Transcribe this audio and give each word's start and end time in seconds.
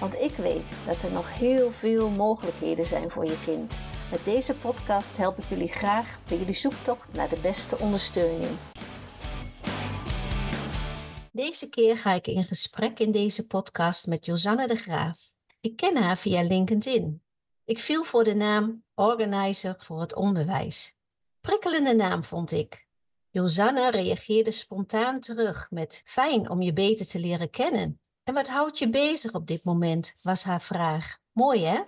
Want 0.00 0.14
ik 0.14 0.34
weet 0.34 0.74
dat 0.86 1.02
er 1.02 1.12
nog 1.12 1.38
heel 1.38 1.72
veel 1.72 2.10
mogelijkheden 2.10 2.86
zijn 2.86 3.10
voor 3.10 3.24
je 3.24 3.38
kind. 3.44 3.80
Met 4.10 4.24
deze 4.24 4.54
podcast 4.54 5.16
help 5.16 5.38
ik 5.38 5.44
jullie 5.48 5.68
graag 5.68 6.18
bij 6.28 6.38
jullie 6.38 6.54
zoektocht 6.54 7.12
naar 7.12 7.28
de 7.28 7.40
beste 7.40 7.78
ondersteuning. 7.78 8.50
Deze 11.32 11.68
keer 11.68 11.98
ga 11.98 12.12
ik 12.12 12.26
in 12.26 12.44
gesprek 12.44 12.98
in 12.98 13.10
deze 13.10 13.46
podcast 13.46 14.06
met 14.06 14.24
Josanne 14.24 14.66
de 14.66 14.76
Graaf. 14.76 15.34
Ik 15.60 15.76
ken 15.76 15.96
haar 15.96 16.16
via 16.16 16.42
LinkedIn. 16.42 17.22
Ik 17.64 17.78
viel 17.78 18.04
voor 18.04 18.24
de 18.24 18.34
naam 18.34 18.84
Organizer 18.94 19.74
voor 19.78 20.00
het 20.00 20.14
Onderwijs. 20.14 20.96
Prikkelende 21.40 21.94
naam 21.94 22.24
vond 22.24 22.52
ik. 22.52 22.86
Josanne 23.30 23.90
reageerde 23.90 24.50
spontaan 24.50 25.20
terug 25.20 25.70
met 25.70 26.02
fijn 26.04 26.50
om 26.50 26.62
je 26.62 26.72
beter 26.72 27.06
te 27.06 27.18
leren 27.18 27.50
kennen. 27.50 28.00
En 28.26 28.34
wat 28.34 28.48
houdt 28.48 28.78
je 28.78 28.88
bezig 28.88 29.34
op 29.34 29.46
dit 29.46 29.64
moment, 29.64 30.18
was 30.22 30.44
haar 30.44 30.62
vraag. 30.62 31.18
Mooi 31.32 31.64
hè? 31.64 31.80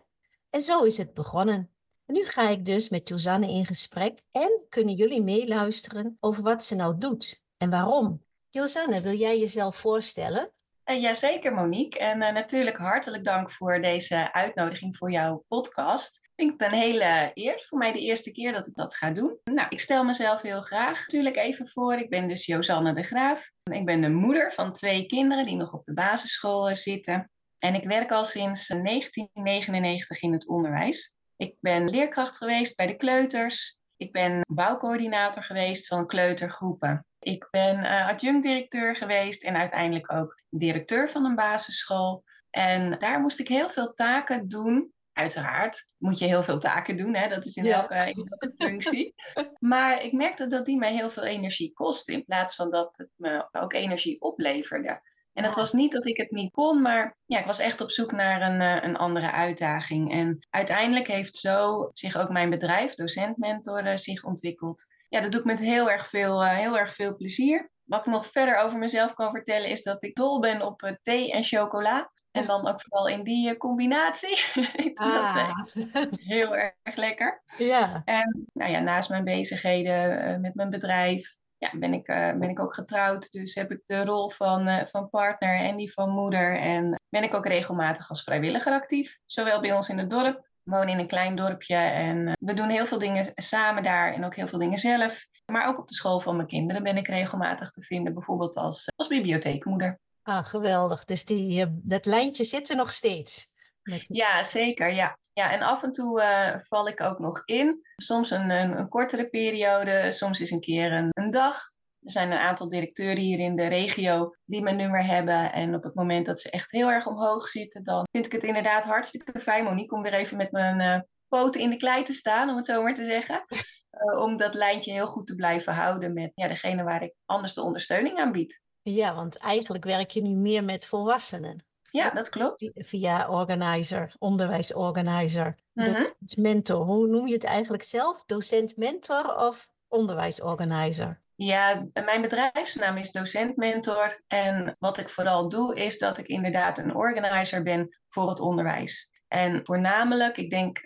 En 0.50 0.60
zo 0.60 0.84
is 0.84 0.96
het 0.96 1.14
begonnen. 1.14 1.70
En 2.06 2.14
nu 2.14 2.24
ga 2.24 2.48
ik 2.48 2.64
dus 2.64 2.88
met 2.88 3.08
Josanne 3.08 3.48
in 3.48 3.66
gesprek 3.66 4.22
en 4.30 4.66
kunnen 4.68 4.94
jullie 4.94 5.22
meeluisteren 5.22 6.16
over 6.20 6.42
wat 6.42 6.64
ze 6.64 6.74
nou 6.74 6.98
doet 6.98 7.44
en 7.56 7.70
waarom. 7.70 8.24
Josanne, 8.50 9.00
wil 9.00 9.12
jij 9.12 9.38
jezelf 9.38 9.76
voorstellen? 9.76 10.52
Uh, 10.84 11.00
Jazeker, 11.00 11.54
Monique. 11.54 11.98
En 11.98 12.22
uh, 12.22 12.32
natuurlijk 12.32 12.76
hartelijk 12.76 13.24
dank 13.24 13.50
voor 13.50 13.80
deze 13.80 14.32
uitnodiging 14.32 14.96
voor 14.96 15.10
jouw 15.10 15.44
podcast. 15.48 16.27
Ik 16.38 16.46
vind 16.46 16.60
het 16.60 16.72
een 16.72 16.78
hele 16.78 17.30
eer. 17.34 17.64
Voor 17.68 17.78
mij 17.78 17.92
de 17.92 18.00
eerste 18.00 18.32
keer 18.32 18.52
dat 18.52 18.66
ik 18.66 18.74
dat 18.74 18.94
ga 18.94 19.10
doen. 19.10 19.38
Nou, 19.44 19.66
ik 19.68 19.80
stel 19.80 20.04
mezelf 20.04 20.42
heel 20.42 20.60
graag 20.60 20.98
natuurlijk 20.98 21.36
even 21.36 21.68
voor. 21.68 21.94
Ik 21.94 22.10
ben 22.10 22.28
dus 22.28 22.46
Josanne 22.46 22.94
de 22.94 23.02
Graaf. 23.02 23.50
Ik 23.62 23.84
ben 23.84 24.00
de 24.00 24.08
moeder 24.08 24.52
van 24.52 24.72
twee 24.72 25.06
kinderen 25.06 25.44
die 25.44 25.56
nog 25.56 25.72
op 25.72 25.84
de 25.84 25.94
basisschool 25.94 26.76
zitten. 26.76 27.30
En 27.58 27.74
ik 27.74 27.84
werk 27.84 28.12
al 28.12 28.24
sinds 28.24 28.66
1999 28.66 30.22
in 30.22 30.32
het 30.32 30.48
onderwijs. 30.48 31.14
Ik 31.36 31.56
ben 31.60 31.88
leerkracht 31.88 32.36
geweest 32.36 32.76
bij 32.76 32.86
de 32.86 32.96
kleuters. 32.96 33.78
Ik 33.96 34.12
ben 34.12 34.40
bouwcoördinator 34.48 35.42
geweest 35.42 35.86
van 35.86 36.06
kleutergroepen. 36.06 37.06
Ik 37.18 37.48
ben 37.50 37.78
uh, 37.78 38.08
adjunct-directeur 38.08 38.96
geweest 38.96 39.44
en 39.44 39.56
uiteindelijk 39.56 40.12
ook 40.12 40.42
directeur 40.48 41.10
van 41.10 41.24
een 41.24 41.34
basisschool. 41.34 42.24
En 42.50 42.98
daar 42.98 43.20
moest 43.20 43.40
ik 43.40 43.48
heel 43.48 43.70
veel 43.70 43.92
taken 43.92 44.48
doen. 44.48 44.92
Uiteraard 45.18 45.86
moet 45.96 46.18
je 46.18 46.24
heel 46.24 46.42
veel 46.42 46.58
taken 46.58 46.96
doen, 46.96 47.14
hè? 47.14 47.28
dat 47.28 47.46
is 47.46 47.56
in, 47.56 47.66
elke, 47.66 47.94
in 47.94 48.26
elke 48.28 48.54
functie. 48.56 49.14
maar 49.58 50.02
ik 50.02 50.12
merkte 50.12 50.46
dat 50.46 50.66
die 50.66 50.76
mij 50.76 50.92
heel 50.92 51.10
veel 51.10 51.24
energie 51.24 51.72
kostte, 51.72 52.12
in 52.12 52.24
plaats 52.24 52.54
van 52.54 52.70
dat 52.70 52.96
het 52.96 53.10
me 53.16 53.48
ook 53.52 53.72
energie 53.72 54.20
opleverde. 54.20 55.00
En 55.32 55.44
het 55.44 55.54
was 55.54 55.72
niet 55.72 55.92
dat 55.92 56.06
ik 56.06 56.16
het 56.16 56.30
niet 56.30 56.52
kon, 56.52 56.82
maar 56.82 57.16
ja, 57.26 57.38
ik 57.38 57.46
was 57.46 57.58
echt 57.58 57.80
op 57.80 57.90
zoek 57.90 58.12
naar 58.12 58.42
een, 58.42 58.84
een 58.84 58.96
andere 58.96 59.30
uitdaging. 59.30 60.12
En 60.12 60.46
uiteindelijk 60.50 61.06
heeft 61.06 61.36
zo 61.36 61.88
zich 61.92 62.16
ook 62.16 62.28
mijn 62.28 62.50
bedrijf, 62.50 62.94
Docent 62.94 63.36
Mentor, 63.36 63.98
zich 63.98 64.24
ontwikkeld 64.24 64.86
ja, 65.08 65.20
dat 65.20 65.32
doe 65.32 65.40
ik 65.40 65.46
met 65.46 65.60
heel 65.60 65.90
erg 65.90 66.08
veel, 66.08 66.44
uh, 66.44 66.56
heel 66.56 66.78
erg 66.78 66.94
veel 66.94 67.16
plezier. 67.16 67.70
Wat 67.84 68.06
ik 68.06 68.12
nog 68.12 68.26
verder 68.26 68.56
over 68.56 68.78
mezelf 68.78 69.14
kan 69.14 69.30
vertellen 69.30 69.68
is 69.68 69.82
dat 69.82 70.02
ik 70.02 70.14
dol 70.14 70.40
ben 70.40 70.62
op 70.62 70.82
uh, 70.82 70.92
thee 71.02 71.32
en 71.32 71.44
chocola. 71.44 72.10
En 72.38 72.46
dan 72.46 72.68
ook 72.68 72.82
vooral 72.82 73.08
in 73.08 73.22
die 73.22 73.50
uh, 73.50 73.56
combinatie. 73.56 74.38
ik 74.86 74.98
ah. 74.98 75.58
dat 75.92 76.20
heel 76.20 76.56
erg 76.56 76.96
lekker. 76.96 77.42
Ja. 77.58 78.02
En 78.04 78.46
nou 78.52 78.70
ja, 78.70 78.80
naast 78.80 79.10
mijn 79.10 79.24
bezigheden 79.24 80.40
met 80.40 80.54
mijn 80.54 80.70
bedrijf 80.70 81.36
ja, 81.58 81.70
ben, 81.74 81.92
ik, 81.92 82.06
ben 82.06 82.48
ik 82.48 82.60
ook 82.60 82.74
getrouwd. 82.74 83.32
Dus 83.32 83.54
heb 83.54 83.70
ik 83.70 83.82
de 83.86 84.04
rol 84.04 84.28
van, 84.30 84.86
van 84.86 85.10
partner 85.10 85.58
en 85.58 85.76
die 85.76 85.92
van 85.92 86.10
moeder. 86.10 86.58
En 86.58 87.00
ben 87.08 87.22
ik 87.22 87.34
ook 87.34 87.46
regelmatig 87.46 88.08
als 88.08 88.22
vrijwilliger 88.22 88.72
actief. 88.72 89.18
Zowel 89.26 89.60
bij 89.60 89.72
ons 89.72 89.88
in 89.88 89.98
het 89.98 90.10
dorp 90.10 90.48
woon 90.68 90.88
in 90.88 90.98
een 90.98 91.06
klein 91.06 91.36
dorpje 91.36 91.76
en 91.76 92.26
eh, 92.26 92.32
we 92.40 92.54
doen 92.54 92.68
heel 92.68 92.86
veel 92.86 92.98
dingen 92.98 93.32
samen 93.34 93.82
daar 93.82 94.14
en 94.14 94.24
ook 94.24 94.34
heel 94.34 94.46
veel 94.46 94.58
dingen 94.58 94.78
zelf. 94.78 95.26
Maar 95.46 95.68
ook 95.68 95.78
op 95.78 95.88
de 95.88 95.94
school 95.94 96.20
van 96.20 96.36
mijn 96.36 96.48
kinderen 96.48 96.82
ben 96.82 96.96
ik 96.96 97.08
regelmatig 97.08 97.70
te 97.70 97.82
vinden, 97.82 98.14
bijvoorbeeld 98.14 98.54
als, 98.54 98.84
eh, 98.84 98.92
als 98.96 99.08
bibliotheekmoeder. 99.08 99.98
Ah, 100.28 100.44
geweldig. 100.44 101.04
Dus 101.04 101.24
die, 101.24 101.62
eh, 101.62 101.68
dat 101.70 102.06
lijntje 102.06 102.44
zit 102.44 102.70
er 102.70 102.76
nog 102.76 102.90
steeds. 102.90 103.56
Met. 103.82 104.08
Ja, 104.08 104.42
zeker. 104.42 104.92
Ja. 104.92 105.18
ja, 105.32 105.52
en 105.52 105.62
af 105.62 105.82
en 105.82 105.92
toe 105.92 106.22
val 106.68 106.88
ik 106.88 107.00
ook 107.00 107.18
nog 107.18 107.42
in. 107.44 107.80
Soms 107.96 108.30
een, 108.30 108.50
een, 108.50 108.78
een, 108.78 108.88
kortere 108.88 109.28
periode, 109.28 110.12
soms 110.12 110.40
is 110.40 110.50
een 110.50 110.60
keer 110.60 110.92
een, 110.92 111.08
een 111.10 111.30
dag. 111.30 111.70
Er 112.00 112.10
zijn 112.10 112.30
een 112.30 112.38
aantal 112.38 112.68
directeuren 112.68 113.22
hier 113.22 113.38
in 113.38 113.56
de 113.56 113.66
regio 113.66 114.34
die 114.44 114.62
mijn 114.62 114.76
nummer 114.76 115.04
hebben. 115.04 115.52
En 115.52 115.74
op 115.74 115.82
het 115.82 115.94
moment 115.94 116.26
dat 116.26 116.40
ze 116.40 116.50
echt 116.50 116.70
heel 116.70 116.90
erg 116.90 117.06
omhoog 117.06 117.48
zitten, 117.48 117.84
dan 117.84 118.06
vind 118.10 118.26
ik 118.26 118.32
het 118.32 118.44
inderdaad 118.44 118.84
hartstikke 118.84 119.40
fijn, 119.40 119.64
Monique, 119.64 119.96
om 119.96 120.02
weer 120.02 120.14
even 120.14 120.36
met 120.36 120.52
mijn 120.52 120.80
uh, 120.80 121.00
poten 121.28 121.60
in 121.60 121.70
de 121.70 121.76
klei 121.76 122.02
te 122.02 122.12
staan, 122.12 122.48
om 122.48 122.56
het 122.56 122.66
zo 122.66 122.82
maar 122.82 122.94
te 122.94 123.04
zeggen. 123.04 123.44
Uh, 123.48 124.20
om 124.24 124.36
dat 124.36 124.54
lijntje 124.54 124.92
heel 124.92 125.06
goed 125.06 125.26
te 125.26 125.34
blijven 125.34 125.74
houden 125.74 126.12
met 126.12 126.30
ja, 126.34 126.48
degene 126.48 126.82
waar 126.82 127.02
ik 127.02 127.14
anders 127.26 127.54
de 127.54 127.62
ondersteuning 127.62 128.18
aan 128.18 128.32
bied. 128.32 128.60
Ja, 128.94 129.14
want 129.14 129.38
eigenlijk 129.38 129.84
werk 129.84 130.10
je 130.10 130.22
nu 130.22 130.34
meer 130.34 130.64
met 130.64 130.86
volwassenen. 130.86 131.66
Ja, 131.90 132.10
dat 132.10 132.28
klopt. 132.28 132.72
Via 132.74 133.28
organizer, 133.28 134.14
onderwijsorganizer, 134.18 135.56
-hmm. 135.74 136.12
mentor. 136.36 136.84
Hoe 136.84 137.06
noem 137.06 137.26
je 137.26 137.34
het 137.34 137.44
eigenlijk 137.44 137.82
zelf? 137.82 138.24
Docent-mentor 138.24 139.36
of 139.36 139.70
onderwijsorganizer? 139.88 141.20
Ja, 141.34 141.86
mijn 142.04 142.22
bedrijfsnaam 142.22 142.96
is 142.96 143.10
Docent 143.10 143.56
Mentor. 143.56 144.22
En 144.26 144.76
wat 144.78 144.98
ik 144.98 145.08
vooral 145.08 145.48
doe, 145.48 145.76
is 145.76 145.98
dat 145.98 146.18
ik 146.18 146.26
inderdaad 146.26 146.78
een 146.78 146.94
organizer 146.94 147.62
ben 147.62 147.98
voor 148.08 148.28
het 148.28 148.40
onderwijs. 148.40 149.10
En 149.28 149.60
voornamelijk, 149.64 150.36
ik 150.36 150.50
denk 150.50 150.80
90% 150.80 150.84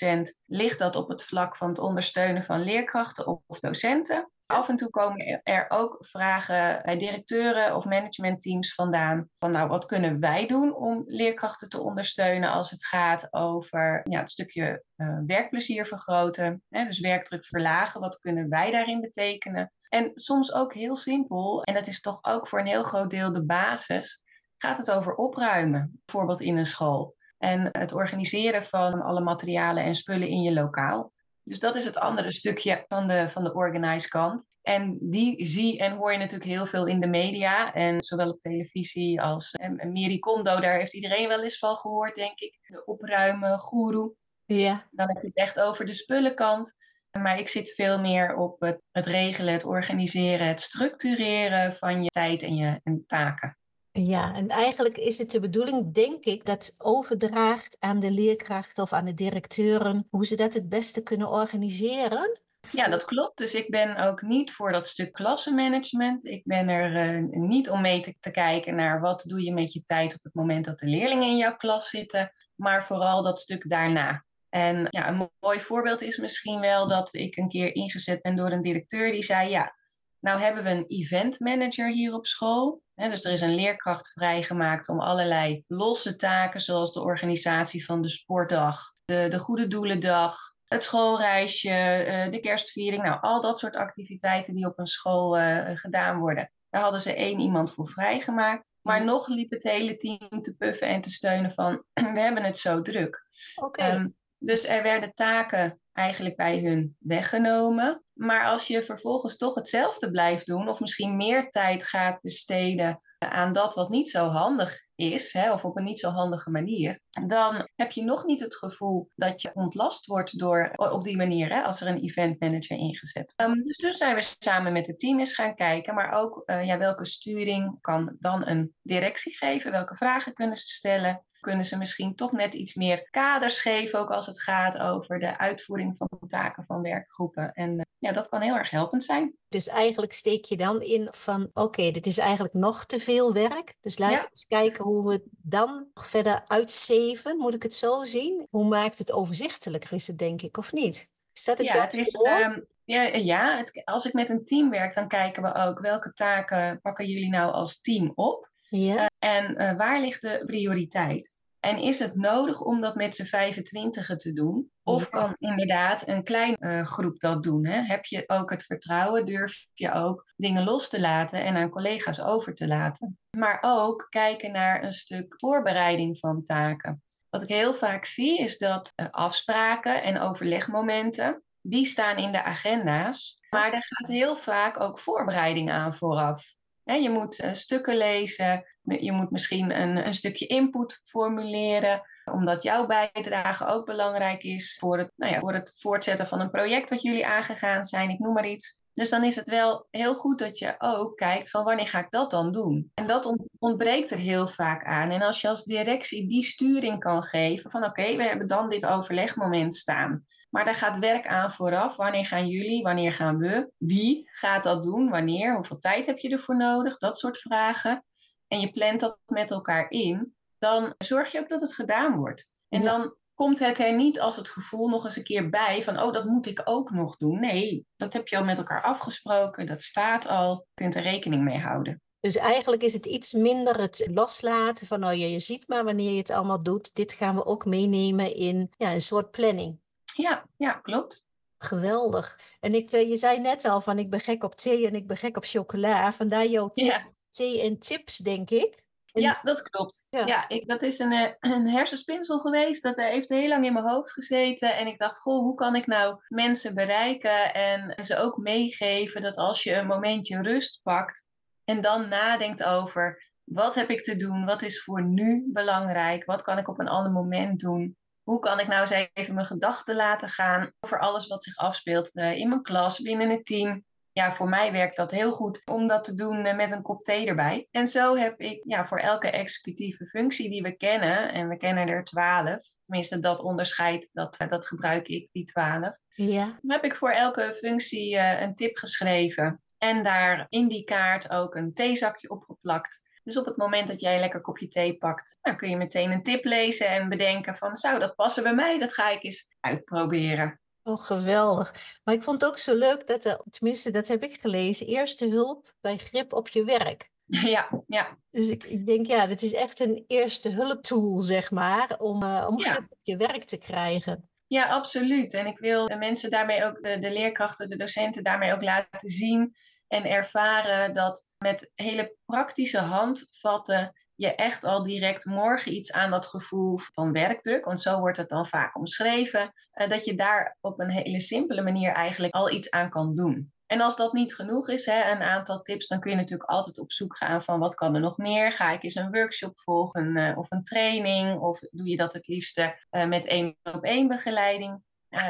eh, 0.00 0.22
ligt 0.46 0.78
dat 0.78 0.96
op 0.96 1.08
het 1.08 1.24
vlak 1.24 1.56
van 1.56 1.68
het 1.68 1.78
ondersteunen 1.78 2.42
van 2.42 2.62
leerkrachten 2.62 3.26
of 3.46 3.58
docenten. 3.58 4.30
Af 4.50 4.68
en 4.68 4.76
toe 4.76 4.90
komen 4.90 5.40
er 5.42 5.64
ook 5.68 5.96
vragen 6.00 6.82
bij 6.82 6.98
directeuren 6.98 7.76
of 7.76 7.84
managementteams 7.84 8.74
vandaan. 8.74 9.28
Van 9.38 9.50
nou, 9.50 9.68
wat 9.68 9.86
kunnen 9.86 10.20
wij 10.20 10.46
doen 10.46 10.74
om 10.74 11.02
leerkrachten 11.06 11.68
te 11.68 11.80
ondersteunen 11.80 12.50
als 12.50 12.70
het 12.70 12.86
gaat 12.86 13.32
over 13.32 14.00
ja, 14.08 14.20
het 14.20 14.30
stukje 14.30 14.84
uh, 14.96 15.18
werkplezier 15.26 15.86
vergroten. 15.86 16.62
Hè, 16.68 16.84
dus 16.84 17.00
werkdruk 17.00 17.46
verlagen. 17.46 18.00
Wat 18.00 18.18
kunnen 18.18 18.48
wij 18.48 18.70
daarin 18.70 19.00
betekenen? 19.00 19.72
En 19.88 20.10
soms 20.14 20.52
ook 20.52 20.74
heel 20.74 20.94
simpel, 20.94 21.62
en 21.62 21.74
dat 21.74 21.86
is 21.86 22.00
toch 22.00 22.18
ook 22.24 22.48
voor 22.48 22.60
een 22.60 22.66
heel 22.66 22.82
groot 22.82 23.10
deel 23.10 23.32
de 23.32 23.44
basis, 23.44 24.22
gaat 24.56 24.78
het 24.78 24.90
over 24.90 25.14
opruimen. 25.14 26.00
Bijvoorbeeld 26.04 26.40
in 26.40 26.56
een 26.56 26.66
school. 26.66 27.16
En 27.38 27.68
het 27.72 27.92
organiseren 27.92 28.64
van 28.64 29.02
alle 29.02 29.20
materialen 29.20 29.84
en 29.84 29.94
spullen 29.94 30.28
in 30.28 30.42
je 30.42 30.52
lokaal. 30.52 31.10
Dus 31.44 31.60
dat 31.60 31.76
is 31.76 31.84
het 31.84 31.96
andere 31.96 32.32
stukje 32.32 32.84
van 32.88 33.08
de, 33.08 33.28
van 33.28 33.44
de 33.44 33.54
organized 33.54 34.10
kant. 34.10 34.46
En 34.62 34.98
die 35.00 35.46
zie 35.46 35.78
en 35.78 35.96
hoor 35.96 36.12
je 36.12 36.18
natuurlijk 36.18 36.50
heel 36.50 36.66
veel 36.66 36.86
in 36.86 37.00
de 37.00 37.06
media. 37.06 37.74
En 37.74 38.02
zowel 38.02 38.30
op 38.30 38.40
televisie 38.40 39.22
als 39.22 39.52
en 39.52 39.92
Miri 39.92 40.18
Kondo, 40.18 40.60
daar 40.60 40.78
heeft 40.78 40.94
iedereen 40.94 41.28
wel 41.28 41.42
eens 41.42 41.58
van 41.58 41.76
gehoord, 41.76 42.14
denk 42.14 42.38
ik. 42.38 42.58
De 42.62 42.84
opruimen, 42.84 43.60
guru. 43.60 44.14
Ja. 44.44 44.88
Dan 44.90 45.08
heb 45.08 45.22
je 45.22 45.26
het 45.26 45.36
echt 45.36 45.60
over 45.60 45.86
de 45.86 45.92
spullenkant. 45.92 46.76
Maar 47.18 47.38
ik 47.38 47.48
zit 47.48 47.74
veel 47.74 48.00
meer 48.00 48.36
op 48.36 48.60
het, 48.60 48.80
het 48.90 49.06
regelen, 49.06 49.52
het 49.52 49.64
organiseren, 49.64 50.46
het 50.46 50.60
structureren 50.60 51.74
van 51.74 52.02
je 52.02 52.08
tijd 52.08 52.42
en 52.42 52.56
je 52.56 52.80
en 52.82 53.04
taken. 53.06 53.58
Ja, 53.92 54.34
en 54.34 54.48
eigenlijk 54.48 54.96
is 54.96 55.18
het 55.18 55.30
de 55.30 55.40
bedoeling, 55.40 55.94
denk 55.94 56.24
ik, 56.24 56.44
dat 56.44 56.74
overdraagt 56.78 57.76
aan 57.80 58.00
de 58.00 58.10
leerkrachten 58.10 58.82
of 58.82 58.92
aan 58.92 59.04
de 59.04 59.14
directeuren 59.14 60.06
hoe 60.10 60.26
ze 60.26 60.36
dat 60.36 60.54
het 60.54 60.68
beste 60.68 61.02
kunnen 61.02 61.28
organiseren. 61.28 62.40
Ja, 62.72 62.88
dat 62.88 63.04
klopt. 63.04 63.38
Dus 63.38 63.54
ik 63.54 63.70
ben 63.70 63.96
ook 63.96 64.22
niet 64.22 64.52
voor 64.52 64.72
dat 64.72 64.86
stuk 64.86 65.12
klassenmanagement. 65.12 66.24
Ik 66.24 66.44
ben 66.44 66.68
er 66.68 67.14
uh, 67.14 67.28
niet 67.30 67.70
om 67.70 67.80
mee 67.80 68.00
te, 68.00 68.16
te, 68.20 68.30
kijken 68.30 68.74
naar 68.74 69.00
wat 69.00 69.22
doe 69.26 69.42
je 69.42 69.52
met 69.52 69.72
je 69.72 69.82
tijd 69.84 70.14
op 70.14 70.22
het 70.22 70.34
moment 70.34 70.64
dat 70.64 70.78
de 70.78 70.86
leerlingen 70.86 71.28
in 71.28 71.36
jouw 71.36 71.56
klas 71.56 71.88
zitten, 71.88 72.32
maar 72.54 72.84
vooral 72.84 73.22
dat 73.22 73.40
stuk 73.40 73.68
daarna. 73.68 74.24
En 74.48 74.86
ja, 74.90 75.08
een 75.08 75.30
mooi 75.40 75.60
voorbeeld 75.60 76.02
is 76.02 76.16
misschien 76.16 76.60
wel 76.60 76.88
dat 76.88 77.14
ik 77.14 77.36
een 77.36 77.48
keer 77.48 77.74
ingezet 77.74 78.22
ben 78.22 78.36
door 78.36 78.50
een 78.50 78.62
directeur 78.62 79.12
die 79.12 79.24
zei: 79.24 79.50
Ja, 79.50 79.74
Nou 80.20 80.40
hebben 80.40 80.64
we 80.64 80.70
een 80.70 80.86
event 80.86 81.40
manager 81.40 81.88
hier 81.88 82.14
op 82.14 82.26
school. 82.26 82.82
dus 82.94 83.24
er 83.24 83.32
is 83.32 83.40
een 83.40 83.54
leerkracht 83.54 84.12
vrijgemaakt 84.12 84.88
om 84.88 85.00
allerlei 85.00 85.64
losse 85.66 86.16
taken, 86.16 86.60
zoals 86.60 86.92
de 86.92 87.00
organisatie 87.00 87.84
van 87.84 88.02
de 88.02 88.08
sportdag, 88.08 88.92
de, 89.04 89.26
de 89.30 89.38
Goede 89.38 89.66
Doelendag, 89.66 90.38
het 90.64 90.84
schoolreisje, 90.84 91.70
eh, 91.70 92.30
de 92.30 92.40
kerstviering. 92.40 93.02
Nou, 93.02 93.20
al 93.20 93.40
dat 93.40 93.58
soort 93.58 93.76
activiteiten 93.76 94.54
die 94.54 94.66
op 94.66 94.78
een 94.78 94.86
school 94.86 95.38
uh, 95.38 95.70
gedaan 95.72 96.18
worden. 96.18 96.52
Daar 96.70 96.82
hadden 96.82 97.00
ze 97.00 97.14
één 97.14 97.40
iemand 97.40 97.74
voor 97.74 97.88
vrijgemaakt. 97.88 98.70
Maar 98.80 99.04
nog 99.04 99.28
liep 99.28 99.50
het 99.50 99.62
hele 99.62 99.96
team 99.96 100.42
te 100.42 100.56
puffen 100.58 100.88
en 100.88 101.00
te 101.00 101.10
steunen 101.10 101.50
van 101.50 101.84
we 102.14 102.20
hebben 102.20 102.42
het 102.42 102.58
zo 102.58 102.82
druk. 102.82 103.26
Oké. 103.54 103.82
Ehm, 103.82 104.08
dus 104.38 104.68
er 104.68 104.82
werden 104.82 105.14
taken 105.14 105.80
eigenlijk 105.92 106.36
bij 106.36 106.60
hun 106.60 106.96
weggenomen. 106.98 108.04
Maar 108.20 108.46
als 108.46 108.66
je 108.66 108.82
vervolgens 108.82 109.36
toch 109.36 109.54
hetzelfde 109.54 110.10
blijft 110.10 110.46
doen, 110.46 110.68
of 110.68 110.80
misschien 110.80 111.16
meer 111.16 111.50
tijd 111.50 111.84
gaat 111.84 112.20
besteden 112.20 113.00
aan 113.18 113.52
dat 113.52 113.74
wat 113.74 113.88
niet 113.88 114.10
zo 114.10 114.28
handig 114.28 114.86
is, 114.94 115.32
hè, 115.32 115.52
of 115.52 115.64
op 115.64 115.76
een 115.76 115.84
niet 115.84 116.00
zo 116.00 116.10
handige 116.10 116.50
manier, 116.50 117.00
dan 117.26 117.68
heb 117.76 117.90
je 117.90 118.04
nog 118.04 118.24
niet 118.24 118.40
het 118.40 118.56
gevoel 118.56 119.08
dat 119.14 119.42
je 119.42 119.50
ontlast 119.54 120.06
wordt 120.06 120.38
door 120.38 120.70
op 120.76 121.04
die 121.04 121.16
manier, 121.16 121.52
hè, 121.54 121.62
als 121.62 121.80
er 121.80 121.88
een 121.88 122.02
event 122.02 122.40
manager 122.40 122.76
ingezet 122.76 123.34
um, 123.36 123.64
dus 123.64 123.76
toen 123.76 123.92
zijn 123.92 124.14
we 124.14 124.34
samen 124.38 124.72
met 124.72 124.86
het 124.86 124.98
team 124.98 125.18
eens 125.18 125.34
gaan 125.34 125.54
kijken, 125.54 125.94
maar 125.94 126.12
ook 126.12 126.42
uh, 126.46 126.64
ja, 126.64 126.78
welke 126.78 127.06
sturing 127.06 127.78
kan 127.80 128.16
dan 128.18 128.46
een 128.46 128.74
directie 128.82 129.36
geven, 129.36 129.70
welke 129.70 129.96
vragen 129.96 130.34
kunnen 130.34 130.56
ze 130.56 130.66
stellen, 130.66 131.24
kunnen 131.40 131.64
ze 131.64 131.78
misschien 131.78 132.14
toch 132.14 132.32
net 132.32 132.54
iets 132.54 132.74
meer 132.74 133.08
kaders 133.10 133.60
geven, 133.60 133.98
ook 133.98 134.10
als 134.10 134.26
het 134.26 134.42
gaat 134.42 134.78
over 134.78 135.18
de 135.18 135.38
uitvoering 135.38 135.96
van 135.96 136.08
taken 136.26 136.64
van 136.64 136.82
werkgroepen. 136.82 137.52
En 137.52 137.70
uh, 137.70 137.80
ja, 138.00 138.12
dat 138.12 138.28
kan 138.28 138.40
heel 138.40 138.54
erg 138.54 138.70
helpend 138.70 139.04
zijn. 139.04 139.34
Dus 139.48 139.68
eigenlijk 139.68 140.12
steek 140.12 140.44
je 140.44 140.56
dan 140.56 140.82
in 140.82 141.08
van 141.10 141.50
oké, 141.52 141.90
dit 141.90 142.06
is 142.06 142.18
eigenlijk 142.18 142.54
nog 142.54 142.84
te 142.84 143.00
veel 143.00 143.32
werk. 143.32 143.74
Dus 143.80 143.98
laten 143.98 144.18
we 144.18 144.28
eens 144.30 144.46
kijken 144.46 144.84
hoe 144.84 145.06
we 145.06 145.12
het 145.12 145.24
dan 145.30 145.88
nog 145.94 146.06
verder 146.06 146.42
uitzeven. 146.46 147.36
Moet 147.36 147.54
ik 147.54 147.62
het 147.62 147.74
zo 147.74 148.04
zien? 148.04 148.46
Hoe 148.50 148.64
maakt 148.64 148.98
het 148.98 149.12
overzichtelijker 149.12 149.92
is 149.92 150.06
het 150.06 150.18
denk 150.18 150.42
ik, 150.42 150.56
of 150.56 150.72
niet? 150.72 151.12
Is 151.32 151.44
dat 151.44 151.58
het 151.58 151.66
ja, 151.66 151.80
het 151.80 151.92
is, 151.92 152.14
um, 152.56 152.66
ja, 152.84 153.02
ja 153.02 153.56
het, 153.56 153.82
als 153.84 154.06
ik 154.06 154.12
met 154.12 154.28
een 154.28 154.44
team 154.44 154.70
werk, 154.70 154.94
dan 154.94 155.08
kijken 155.08 155.42
we 155.42 155.54
ook 155.54 155.80
welke 155.80 156.12
taken 156.12 156.80
pakken 156.80 157.06
jullie 157.06 157.30
nou 157.30 157.52
als 157.52 157.80
team 157.80 158.12
op. 158.14 158.50
Ja. 158.68 158.94
Uh, 158.94 159.06
en 159.18 159.50
uh, 159.50 159.76
waar 159.76 160.00
ligt 160.00 160.22
de 160.22 160.42
prioriteit? 160.46 161.36
En 161.60 161.78
is 161.78 161.98
het 161.98 162.14
nodig 162.16 162.60
om 162.60 162.80
dat 162.80 162.94
met 162.94 163.14
z'n 163.14 163.24
25 163.24 164.16
te 164.16 164.32
doen? 164.32 164.70
Of 164.82 165.08
kan 165.08 165.34
inderdaad 165.38 166.08
een 166.08 166.24
kleine 166.24 166.56
uh, 166.60 166.84
groep 166.86 167.20
dat 167.20 167.42
doen? 167.42 167.66
Hè? 167.66 167.82
Heb 167.82 168.04
je 168.04 168.24
ook 168.26 168.50
het 168.50 168.62
vertrouwen? 168.62 169.24
Durf 169.24 169.66
je 169.74 169.92
ook 169.92 170.32
dingen 170.36 170.64
los 170.64 170.88
te 170.88 171.00
laten 171.00 171.44
en 171.44 171.56
aan 171.56 171.70
collega's 171.70 172.20
over 172.20 172.54
te 172.54 172.66
laten? 172.66 173.18
Maar 173.36 173.58
ook 173.60 174.06
kijken 174.10 174.52
naar 174.52 174.84
een 174.84 174.92
stuk 174.92 175.34
voorbereiding 175.38 176.18
van 176.18 176.42
taken. 176.42 177.02
Wat 177.30 177.42
ik 177.42 177.48
heel 177.48 177.74
vaak 177.74 178.04
zie 178.04 178.38
is 178.38 178.58
dat 178.58 178.92
uh, 178.96 179.06
afspraken 179.10 180.02
en 180.02 180.20
overlegmomenten, 180.20 181.42
die 181.60 181.86
staan 181.86 182.16
in 182.16 182.32
de 182.32 182.42
agenda's. 182.42 183.40
Maar 183.50 183.72
er 183.72 183.84
gaat 183.84 184.08
heel 184.08 184.36
vaak 184.36 184.80
ook 184.80 184.98
voorbereiding 184.98 185.70
aan 185.70 185.94
vooraf. 185.94 186.44
je 186.84 187.10
moet 187.10 187.42
uh, 187.42 187.52
stukken 187.52 187.96
lezen, 187.96 188.64
je 188.90 189.12
moet 189.12 189.30
misschien 189.30 189.80
een, 189.80 190.06
een 190.06 190.14
stukje 190.14 190.46
input 190.46 191.00
formuleren, 191.04 192.02
omdat 192.24 192.62
jouw 192.62 192.86
bijdrage 192.86 193.66
ook 193.66 193.86
belangrijk 193.86 194.42
is 194.42 194.76
voor 194.78 194.98
het, 194.98 195.10
nou 195.16 195.32
ja, 195.32 195.38
voor 195.38 195.54
het 195.54 195.76
voortzetten 195.80 196.26
van 196.26 196.40
een 196.40 196.50
project 196.50 196.90
wat 196.90 197.02
jullie 197.02 197.26
aangegaan 197.26 197.84
zijn, 197.84 198.10
ik 198.10 198.18
noem 198.18 198.32
maar 198.32 198.48
iets. 198.48 198.78
Dus 198.94 199.10
dan 199.10 199.24
is 199.24 199.36
het 199.36 199.48
wel 199.48 199.86
heel 199.90 200.14
goed 200.14 200.38
dat 200.38 200.58
je 200.58 200.74
ook 200.78 201.16
kijkt 201.16 201.50
van 201.50 201.64
wanneer 201.64 201.88
ga 201.88 201.98
ik 201.98 202.10
dat 202.10 202.30
dan 202.30 202.52
doen? 202.52 202.90
En 202.94 203.06
dat 203.06 203.36
ontbreekt 203.58 204.10
er 204.10 204.18
heel 204.18 204.46
vaak 204.48 204.84
aan. 204.84 205.10
En 205.10 205.22
als 205.22 205.40
je 205.40 205.48
als 205.48 205.64
directie 205.64 206.28
die 206.28 206.44
sturing 206.44 207.00
kan 207.00 207.22
geven 207.22 207.70
van 207.70 207.84
oké, 207.84 208.16
we 208.16 208.22
hebben 208.22 208.46
dan 208.46 208.68
dit 208.68 208.86
overlegmoment 208.86 209.76
staan. 209.76 210.26
Maar 210.50 210.64
daar 210.64 210.74
gaat 210.74 210.98
werk 210.98 211.26
aan 211.26 211.52
vooraf. 211.52 211.96
Wanneer 211.96 212.26
gaan 212.26 212.48
jullie? 212.48 212.82
Wanneer 212.82 213.12
gaan 213.12 213.38
we? 213.38 213.70
Wie 213.76 214.28
gaat 214.32 214.64
dat 214.64 214.82
doen? 214.82 215.10
Wanneer? 215.10 215.54
Hoeveel 215.54 215.78
tijd 215.78 216.06
heb 216.06 216.18
je 216.18 216.30
ervoor 216.30 216.56
nodig? 216.56 216.98
Dat 216.98 217.18
soort 217.18 217.38
vragen 217.38 218.04
en 218.50 218.60
je 218.60 218.70
plant 218.70 219.00
dat 219.00 219.18
met 219.26 219.50
elkaar 219.50 219.90
in, 219.90 220.34
dan 220.58 220.94
zorg 220.98 221.32
je 221.32 221.38
ook 221.38 221.48
dat 221.48 221.60
het 221.60 221.74
gedaan 221.74 222.16
wordt. 222.16 222.52
En 222.68 222.82
dan 222.82 223.14
komt 223.34 223.58
het 223.58 223.78
er 223.78 223.94
niet 223.94 224.20
als 224.20 224.36
het 224.36 224.48
gevoel 224.48 224.88
nog 224.88 225.04
eens 225.04 225.16
een 225.16 225.22
keer 225.22 225.48
bij 225.48 225.82
van, 225.82 226.00
oh, 226.00 226.12
dat 226.12 226.24
moet 226.24 226.46
ik 226.46 226.62
ook 226.64 226.90
nog 226.90 227.16
doen. 227.16 227.40
Nee, 227.40 227.86
dat 227.96 228.12
heb 228.12 228.28
je 228.28 228.36
al 228.36 228.44
met 228.44 228.58
elkaar 228.58 228.82
afgesproken, 228.82 229.66
dat 229.66 229.82
staat 229.82 230.26
al, 230.26 230.66
je 230.74 230.82
kunt 230.82 230.94
er 230.94 231.02
rekening 231.02 231.42
mee 231.42 231.58
houden. 231.58 232.02
Dus 232.20 232.36
eigenlijk 232.36 232.82
is 232.82 232.92
het 232.92 233.06
iets 233.06 233.32
minder 233.32 233.80
het 233.80 234.08
loslaten 234.10 234.86
van, 234.86 235.04
oh 235.04 235.14
ja, 235.14 235.26
je 235.26 235.40
ziet 235.40 235.68
maar 235.68 235.84
wanneer 235.84 236.10
je 236.10 236.18
het 236.18 236.30
allemaal 236.30 236.62
doet. 236.62 236.94
Dit 236.94 237.12
gaan 237.12 237.34
we 237.34 237.44
ook 237.44 237.64
meenemen 237.64 238.36
in 238.36 238.70
ja, 238.76 238.92
een 238.92 239.00
soort 239.00 239.30
planning. 239.30 239.80
Ja, 240.14 240.46
ja, 240.56 240.72
klopt. 240.72 241.28
Geweldig. 241.58 242.40
En 242.60 242.74
ik, 242.74 242.92
eh, 242.92 243.08
je 243.08 243.16
zei 243.16 243.40
net 243.40 243.64
al 243.64 243.80
van 243.80 243.98
ik 243.98 244.10
ben 244.10 244.20
gek 244.20 244.44
op 244.44 244.54
thee 244.54 244.86
en 244.86 244.94
ik 244.94 245.06
ben 245.06 245.16
gek 245.16 245.36
op 245.36 245.44
chocola. 245.44 246.12
Vandaar 246.12 246.46
jouw 246.46 246.68
thee, 246.68 246.84
ja 246.84 247.12
thee 247.30 247.60
en 247.62 247.78
tips, 247.78 248.16
denk 248.16 248.50
ik. 248.50 248.82
Ja, 249.12 249.40
dat 249.42 249.62
klopt. 249.62 250.06
Ja, 250.10 250.48
ik, 250.48 250.68
dat 250.68 250.82
is 250.82 250.98
een, 250.98 251.12
eh, 251.12 251.32
een 251.40 251.68
hersenspinsel 251.68 252.38
geweest. 252.38 252.82
Dat 252.82 252.96
heeft 252.96 253.28
heel 253.28 253.48
lang 253.48 253.64
in 253.64 253.72
mijn 253.72 253.88
hoofd 253.88 254.12
gezeten. 254.12 254.76
En 254.76 254.86
ik 254.86 254.98
dacht, 254.98 255.18
goh, 255.18 255.40
hoe 255.40 255.54
kan 255.54 255.76
ik 255.76 255.86
nou 255.86 256.16
mensen 256.28 256.74
bereiken 256.74 257.54
en 257.54 258.04
ze 258.04 258.16
ook 258.16 258.36
meegeven 258.36 259.22
dat 259.22 259.36
als 259.36 259.62
je 259.62 259.74
een 259.74 259.86
momentje 259.86 260.42
rust 260.42 260.80
pakt 260.82 261.26
en 261.64 261.80
dan 261.80 262.08
nadenkt 262.08 262.64
over 262.64 263.28
wat 263.44 263.74
heb 263.74 263.90
ik 263.90 264.02
te 264.02 264.16
doen, 264.16 264.44
wat 264.44 264.62
is 264.62 264.82
voor 264.82 265.04
nu 265.04 265.48
belangrijk, 265.52 266.24
wat 266.24 266.42
kan 266.42 266.58
ik 266.58 266.68
op 266.68 266.78
een 266.78 266.88
ander 266.88 267.12
moment 267.12 267.60
doen. 267.60 267.96
Hoe 268.22 268.38
kan 268.38 268.60
ik 268.60 268.66
nou 268.66 268.80
eens 268.80 269.08
even 269.12 269.34
mijn 269.34 269.46
gedachten 269.46 269.96
laten 269.96 270.28
gaan 270.28 270.72
over 270.80 271.00
alles 271.00 271.26
wat 271.26 271.44
zich 271.44 271.56
afspeelt 271.56 272.16
eh, 272.16 272.36
in 272.36 272.48
mijn 272.48 272.62
klas, 272.62 273.00
binnen 273.00 273.30
het 273.30 273.46
team 273.46 273.84
ja, 274.20 274.32
voor 274.32 274.48
mij 274.48 274.72
werkt 274.72 274.96
dat 274.96 275.10
heel 275.10 275.32
goed 275.32 275.62
om 275.64 275.86
dat 275.86 276.04
te 276.04 276.14
doen 276.14 276.44
eh, 276.44 276.56
met 276.56 276.72
een 276.72 276.82
kop 276.82 277.02
thee 277.02 277.26
erbij. 277.26 277.68
En 277.70 277.86
zo 277.86 278.16
heb 278.16 278.40
ik 278.40 278.62
ja, 278.66 278.84
voor 278.84 278.98
elke 278.98 279.30
executieve 279.30 280.06
functie 280.06 280.50
die 280.50 280.62
we 280.62 280.76
kennen, 280.76 281.32
en 281.32 281.48
we 281.48 281.56
kennen 281.56 281.88
er 281.88 282.04
twaalf, 282.04 282.64
tenminste 282.84 283.18
dat 283.18 283.40
onderscheid, 283.40 284.10
dat, 284.12 284.36
eh, 284.36 284.48
dat 284.48 284.66
gebruik 284.66 285.08
ik, 285.08 285.28
die 285.32 285.44
twaalf. 285.44 285.96
Ja. 286.08 286.44
Dan 286.44 286.70
heb 286.70 286.84
ik 286.84 286.94
voor 286.94 287.10
elke 287.10 287.54
functie 287.54 288.14
uh, 288.14 288.40
een 288.40 288.54
tip 288.54 288.76
geschreven 288.76 289.62
en 289.78 290.02
daar 290.02 290.46
in 290.48 290.68
die 290.68 290.84
kaart 290.84 291.30
ook 291.30 291.54
een 291.54 291.74
theezakje 291.74 292.30
opgeplakt. 292.30 293.02
Dus 293.24 293.36
op 293.36 293.44
het 293.44 293.56
moment 293.56 293.88
dat 293.88 294.00
jij 294.00 294.14
een 294.14 294.20
lekker 294.20 294.40
kopje 294.40 294.68
thee 294.68 294.96
pakt, 294.96 295.38
dan 295.40 295.56
kun 295.56 295.70
je 295.70 295.76
meteen 295.76 296.10
een 296.10 296.22
tip 296.22 296.44
lezen 296.44 296.88
en 296.88 297.08
bedenken 297.08 297.54
van, 297.54 297.76
zou 297.76 297.98
dat 297.98 298.14
passen 298.14 298.42
bij 298.42 298.54
mij? 298.54 298.78
Dat 298.78 298.94
ga 298.94 299.10
ik 299.10 299.22
eens 299.22 299.48
uitproberen. 299.60 300.60
Oh, 300.82 301.00
geweldig. 301.00 301.98
Maar 302.04 302.14
ik 302.14 302.22
vond 302.22 302.40
het 302.40 302.50
ook 302.50 302.58
zo 302.58 302.74
leuk 302.74 303.06
dat 303.06 303.24
er, 303.24 303.40
tenminste, 303.50 303.90
dat 303.90 304.08
heb 304.08 304.22
ik 304.22 304.40
gelezen, 304.40 304.86
eerste 304.86 305.28
hulp 305.28 305.72
bij 305.80 305.96
grip 305.96 306.32
op 306.32 306.48
je 306.48 306.64
werk. 306.64 307.10
Ja, 307.54 307.82
ja. 307.86 308.18
Dus 308.30 308.48
ik, 308.48 308.64
ik 308.64 308.86
denk, 308.86 309.06
ja, 309.06 309.26
dit 309.26 309.42
is 309.42 309.54
echt 309.54 309.80
een 309.80 310.04
eerste 310.06 310.48
hulptool, 310.48 311.18
zeg 311.18 311.50
maar, 311.50 311.98
om, 311.98 312.22
uh, 312.22 312.46
om 312.48 312.60
grip 312.60 312.86
op 312.88 312.98
je 313.02 313.16
werk 313.16 313.44
te 313.44 313.58
krijgen. 313.58 314.30
Ja, 314.46 314.68
absoluut. 314.68 315.34
En 315.34 315.46
ik 315.46 315.58
wil 315.58 315.86
de 315.86 315.96
mensen 315.96 316.30
daarmee 316.30 316.64
ook, 316.64 316.82
de, 316.82 316.98
de 316.98 317.12
leerkrachten, 317.12 317.68
de 317.68 317.76
docenten 317.76 318.22
daarmee 318.22 318.52
ook 318.52 318.62
laten 318.62 319.08
zien 319.08 319.54
en 319.86 320.04
ervaren 320.04 320.94
dat 320.94 321.28
met 321.38 321.70
hele 321.74 322.16
praktische 322.24 322.78
handvatten 322.78 323.92
je 324.20 324.34
echt 324.34 324.64
al 324.64 324.82
direct 324.82 325.24
morgen 325.24 325.72
iets 325.72 325.92
aan 325.92 326.10
dat 326.10 326.26
gevoel 326.26 326.78
van 326.78 327.12
werkdruk, 327.12 327.64
want 327.64 327.80
zo 327.80 327.98
wordt 327.98 328.16
het 328.16 328.28
dan 328.28 328.46
vaak 328.46 328.76
omschreven, 328.76 329.52
uh, 329.74 329.88
dat 329.88 330.04
je 330.04 330.14
daar 330.14 330.56
op 330.60 330.80
een 330.80 330.90
hele 330.90 331.20
simpele 331.20 331.62
manier 331.62 331.92
eigenlijk 331.92 332.34
al 332.34 332.50
iets 332.50 332.70
aan 332.70 332.90
kan 332.90 333.14
doen. 333.14 333.52
En 333.66 333.80
als 333.80 333.96
dat 333.96 334.12
niet 334.12 334.34
genoeg 334.34 334.68
is, 334.68 334.86
hè, 334.86 335.10
een 335.10 335.22
aantal 335.22 335.62
tips, 335.62 335.86
dan 335.86 336.00
kun 336.00 336.10
je 336.10 336.16
natuurlijk 336.16 336.50
altijd 336.50 336.78
op 336.78 336.92
zoek 336.92 337.16
gaan 337.16 337.42
van 337.42 337.58
wat 337.58 337.74
kan 337.74 337.94
er 337.94 338.00
nog 338.00 338.16
meer? 338.16 338.52
Ga 338.52 338.72
ik 338.72 338.82
eens 338.82 338.94
een 338.94 339.12
workshop 339.12 339.60
volgen 339.60 340.16
uh, 340.16 340.38
of 340.38 340.50
een 340.50 340.64
training? 340.64 341.40
Of 341.40 341.60
doe 341.70 341.88
je 341.88 341.96
dat 341.96 342.12
het 342.12 342.26
liefste 342.26 342.86
uh, 342.90 343.06
met 343.06 343.26
één 343.26 343.56
op 343.62 343.84
één 343.84 344.08
begeleiding? 344.08 344.82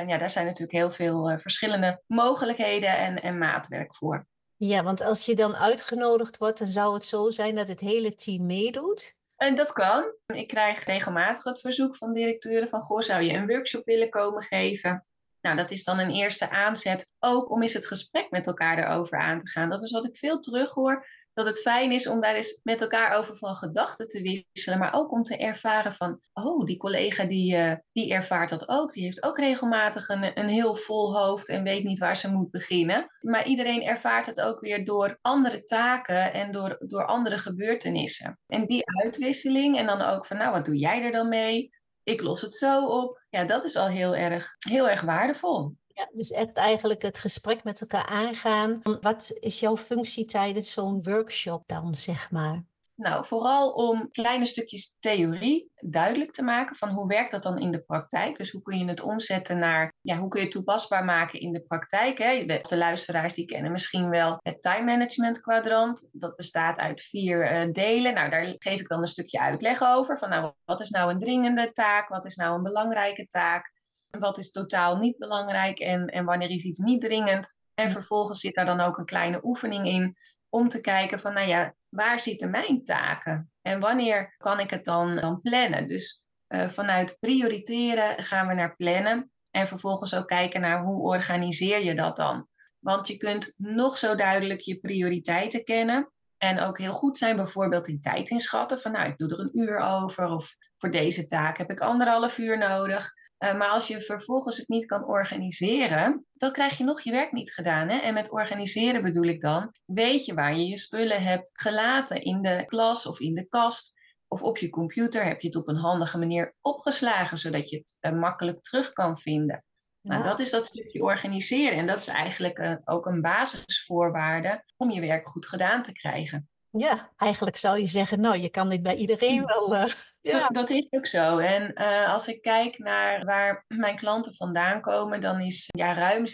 ja, 0.07 0.19
daar 0.19 0.31
zijn 0.31 0.47
natuurlijk 0.47 0.73
heel 0.73 0.91
veel 0.91 1.39
verschillende 1.39 2.03
mogelijkheden 2.07 2.97
en, 2.97 3.23
en 3.23 3.39
maatwerk 3.39 3.95
voor. 3.95 4.27
Ja, 4.63 4.83
want 4.83 5.01
als 5.03 5.25
je 5.25 5.35
dan 5.35 5.57
uitgenodigd 5.57 6.39
wordt, 6.39 6.59
dan 6.59 6.67
zou 6.67 6.95
het 6.95 7.05
zo 7.05 7.31
zijn 7.31 7.55
dat 7.55 7.69
het 7.69 7.81
hele 7.81 8.15
team 8.15 8.47
meedoet? 8.47 9.19
En 9.37 9.55
dat 9.55 9.73
kan. 9.73 10.13
Ik 10.27 10.49
krijg 10.49 10.85
regelmatig 10.85 11.45
het 11.45 11.61
verzoek 11.61 11.97
van 11.97 12.13
directeuren 12.13 12.69
van, 12.69 12.81
goh, 12.81 13.01
zou 13.01 13.23
je 13.23 13.33
een 13.33 13.47
workshop 13.47 13.85
willen 13.85 14.11
komen 14.11 14.43
geven? 14.43 15.07
Nou, 15.41 15.57
dat 15.57 15.71
is 15.71 15.85
dan 15.85 15.99
een 15.99 16.11
eerste 16.11 16.51
aanzet, 16.51 17.13
ook 17.19 17.51
om 17.51 17.63
eens 17.63 17.73
het 17.73 17.87
gesprek 17.87 18.31
met 18.31 18.47
elkaar 18.47 18.79
erover 18.79 19.19
aan 19.19 19.39
te 19.39 19.49
gaan. 19.49 19.71
Dat 19.71 19.83
is 19.83 19.91
wat 19.91 20.05
ik 20.05 20.17
veel 20.17 20.41
terug 20.41 20.71
hoor. 20.71 21.07
Dat 21.35 21.47
het 21.47 21.61
fijn 21.61 21.93
is 21.93 22.09
om 22.09 22.21
daar 22.21 22.35
eens 22.35 22.61
met 22.63 22.81
elkaar 22.81 23.17
over 23.17 23.37
van 23.37 23.55
gedachten 23.55 24.09
te 24.09 24.45
wisselen. 24.53 24.79
Maar 24.79 24.95
ook 24.95 25.13
om 25.13 25.23
te 25.23 25.37
ervaren 25.37 25.95
van, 25.95 26.21
oh, 26.33 26.65
die 26.65 26.77
collega 26.77 27.25
die, 27.25 27.57
uh, 27.57 27.75
die 27.93 28.13
ervaart 28.13 28.51
dat 28.51 28.69
ook. 28.69 28.93
Die 28.93 29.05
heeft 29.05 29.23
ook 29.23 29.39
regelmatig 29.39 30.09
een, 30.09 30.39
een 30.39 30.49
heel 30.49 30.75
vol 30.75 31.17
hoofd 31.19 31.49
en 31.49 31.63
weet 31.63 31.85
niet 31.85 31.99
waar 31.99 32.17
ze 32.17 32.33
moet 32.33 32.51
beginnen. 32.51 33.07
Maar 33.21 33.47
iedereen 33.47 33.83
ervaart 33.83 34.27
het 34.27 34.41
ook 34.41 34.61
weer 34.61 34.85
door 34.85 35.19
andere 35.21 35.65
taken 35.65 36.33
en 36.33 36.53
door, 36.53 36.77
door 36.79 37.07
andere 37.07 37.39
gebeurtenissen. 37.39 38.39
En 38.47 38.67
die 38.67 38.83
uitwisseling 39.03 39.79
en 39.79 39.87
dan 39.87 40.01
ook 40.01 40.27
van, 40.27 40.37
nou, 40.37 40.53
wat 40.53 40.65
doe 40.65 40.77
jij 40.77 41.03
er 41.03 41.13
dan 41.13 41.29
mee? 41.29 41.71
Ik 42.03 42.21
los 42.21 42.41
het 42.41 42.55
zo 42.55 42.87
op. 42.87 43.23
Ja, 43.31 43.45
dat 43.45 43.65
is 43.65 43.77
al 43.77 43.89
heel 43.89 44.17
erg, 44.17 44.57
heel 44.59 44.89
erg 44.89 45.01
waardevol. 45.01 45.77
Dus 46.13 46.31
echt 46.31 46.57
eigenlijk 46.57 47.03
het 47.03 47.19
gesprek 47.19 47.65
met 47.65 47.81
elkaar 47.81 48.07
aangaan. 48.07 48.81
Wat 49.01 49.37
is 49.41 49.61
jouw 49.61 49.77
functie 49.77 50.25
tijdens 50.25 50.73
zo'n 50.73 51.03
workshop 51.03 51.63
dan, 51.67 51.95
zeg 51.95 52.31
maar? 52.31 52.65
Nou, 53.01 53.25
vooral 53.25 53.71
om 53.71 54.11
kleine 54.11 54.45
stukjes 54.45 54.97
theorie 54.99 55.71
duidelijk 55.81 56.33
te 56.33 56.43
maken 56.43 56.77
van 56.77 56.89
hoe 56.89 57.07
werkt 57.07 57.31
dat 57.31 57.43
dan 57.43 57.59
in 57.59 57.71
de 57.71 57.81
praktijk. 57.83 58.37
Dus 58.37 58.51
hoe 58.51 58.63
kun 58.63 58.79
je 58.79 58.85
het 58.85 59.01
omzetten 59.01 59.59
naar, 59.59 59.95
ja, 60.01 60.17
hoe 60.19 60.29
kun 60.29 60.41
je 60.41 60.47
het 60.47 60.55
toepasbaar 60.55 61.05
maken 61.05 61.41
in 61.41 61.53
de 61.53 61.61
praktijk. 61.61 62.19
Hè? 62.19 62.45
De 62.45 62.77
luisteraars 62.77 63.35
die 63.35 63.45
kennen 63.45 63.73
misschien 63.73 64.09
wel 64.09 64.39
het 64.43 64.63
time 64.63 64.85
management 64.85 65.41
kwadrant. 65.41 66.09
Dat 66.13 66.37
bestaat 66.37 66.79
uit 66.79 67.03
vier 67.03 67.67
uh, 67.67 67.73
delen. 67.73 68.15
Nou, 68.15 68.31
daar 68.31 68.55
geef 68.59 68.81
ik 68.81 68.89
dan 68.89 69.01
een 69.01 69.07
stukje 69.07 69.41
uitleg 69.41 69.83
over. 69.83 70.19
Van 70.19 70.29
nou, 70.29 70.53
wat 70.65 70.81
is 70.81 70.91
nou 70.91 71.11
een 71.11 71.19
dringende 71.19 71.73
taak? 71.73 72.09
Wat 72.09 72.25
is 72.25 72.37
nou 72.37 72.57
een 72.57 72.63
belangrijke 72.63 73.27
taak? 73.27 73.73
Wat 74.19 74.39
is 74.39 74.51
totaal 74.51 74.97
niet 74.97 75.19
belangrijk 75.19 75.79
en, 75.79 76.07
en 76.07 76.25
wanneer 76.25 76.51
is 76.51 76.63
iets 76.63 76.79
niet 76.79 77.01
dringend? 77.01 77.55
En 77.75 77.91
vervolgens 77.91 78.41
zit 78.41 78.55
daar 78.55 78.65
dan 78.65 78.81
ook 78.81 78.99
een 78.99 79.05
kleine 79.05 79.41
oefening 79.43 79.87
in 79.87 80.17
om 80.49 80.69
te 80.69 80.81
kijken 80.81 81.21
van, 81.21 81.33
nou 81.33 81.49
ja, 81.49 81.75
waar 81.89 82.21
zitten 82.21 82.51
mijn 82.51 82.85
taken? 82.85 83.51
En 83.63 83.81
wanneer 83.81 84.35
kan 84.39 84.61
ik 84.61 84.71
het 84.71 84.85
dan, 84.85 85.17
dan 85.17 85.41
plannen? 85.41 85.89
Dus 85.89 86.25
uh, 86.49 86.69
vanuit 86.69 87.17
prioriteren 87.21 88.25
gaan 88.25 88.47
we 88.47 88.55
naar 88.55 88.77
plannen 88.77 89.31
en 89.51 89.67
vervolgens 89.67 90.15
ook 90.15 90.29
kijken 90.29 90.61
naar 90.61 90.83
hoe 90.83 91.03
organiseer 91.03 91.85
je 91.85 91.95
dat 91.95 92.17
dan? 92.17 92.49
Want 92.79 93.09
je 93.09 93.17
kunt 93.17 93.55
nog 93.57 93.99
zo 93.99 94.15
duidelijk 94.15 94.61
je 94.61 94.79
prioriteiten 94.79 95.65
kennen 95.65 96.13
en 96.37 96.61
ook 96.61 96.79
heel 96.79 96.93
goed 96.93 97.19
zijn 97.19 97.37
bijvoorbeeld 97.37 97.89
in 97.89 98.01
tijd 98.01 98.31
inschatten 98.31 98.81
van, 98.81 98.93
nou, 98.93 99.09
ik 99.09 99.19
doe 99.19 99.31
er 99.31 99.41
een 99.41 99.59
uur 99.59 99.79
over 99.79 100.29
of 100.29 100.57
voor 100.79 100.91
deze 100.91 101.27
taak 101.27 101.59
heb 101.59 101.71
ik 101.71 101.81
anderhalf 101.81 102.39
uur 102.39 102.59
nodig. 102.59 103.13
Uh, 103.45 103.59
maar 103.59 103.69
als 103.69 103.87
je 103.87 104.01
vervolgens 104.01 104.57
het 104.57 104.69
niet 104.69 104.87
kan 104.87 105.05
organiseren, 105.05 106.27
dan 106.33 106.53
krijg 106.53 106.79
je 106.79 106.85
nog 106.85 107.01
je 107.01 107.11
werk 107.11 107.33
niet 107.33 107.53
gedaan. 107.53 107.89
Hè? 107.89 107.99
En 107.99 108.15
met 108.15 108.31
organiseren 108.31 109.03
bedoel 109.03 109.25
ik 109.25 109.41
dan, 109.41 109.75
weet 109.85 110.25
je 110.25 110.35
waar 110.35 110.57
je 110.57 110.67
je 110.67 110.79
spullen 110.79 111.23
hebt 111.23 111.51
gelaten 111.53 112.23
in 112.23 112.43
de 112.43 112.65
klas 112.67 113.07
of 113.07 113.21
in 113.21 113.35
de 113.35 113.49
kast 113.49 113.99
of 114.29 114.43
op 114.43 114.59
je 114.59 114.71
computer. 114.71 115.25
Heb 115.25 115.41
je 115.41 115.47
het 115.47 115.57
op 115.57 115.69
een 115.69 115.77
handige 115.77 116.19
manier 116.19 116.55
opgeslagen, 116.61 117.39
zodat 117.39 117.71
je 117.71 117.77
het 117.77 118.13
uh, 118.13 118.21
makkelijk 118.21 118.63
terug 118.63 118.93
kan 118.93 119.19
vinden. 119.19 119.65
Nou, 120.01 120.23
dat 120.23 120.39
is 120.39 120.51
dat 120.51 120.67
stukje 120.67 121.03
organiseren. 121.03 121.79
En 121.79 121.87
dat 121.87 122.01
is 122.01 122.09
eigenlijk 122.09 122.59
uh, 122.59 122.77
ook 122.85 123.07
een 123.07 123.21
basisvoorwaarde 123.21 124.65
om 124.77 124.91
je 124.91 125.01
werk 125.01 125.27
goed 125.27 125.47
gedaan 125.47 125.83
te 125.83 125.93
krijgen. 125.93 126.49
Ja, 126.73 127.11
eigenlijk 127.17 127.57
zou 127.57 127.79
je 127.79 127.87
zeggen, 127.87 128.21
nou, 128.21 128.37
je 128.37 128.51
kan 128.51 128.69
dit 128.69 128.83
bij 128.83 128.95
iedereen 128.95 129.39
hm. 129.39 129.47
wel. 129.47 129.77
Uh, 130.23 130.33
ja. 130.33 130.49
Dat, 130.49 130.71
is 130.71 130.87
ook 130.91 131.07
zo. 131.07 131.39
En 131.39 131.73
uh, 131.75 132.13
als 132.13 132.29
ik 132.29 132.43
kijk 132.43 132.79
naar 132.79 133.25
waar 133.25 133.65
mijn 133.69 133.97
klanten 133.97 134.35
vandaan 134.35 134.81
komen, 134.81 135.21
dan 135.21 135.41
is 135.41 135.69
ja, 135.77 135.95
ruim 135.95 136.25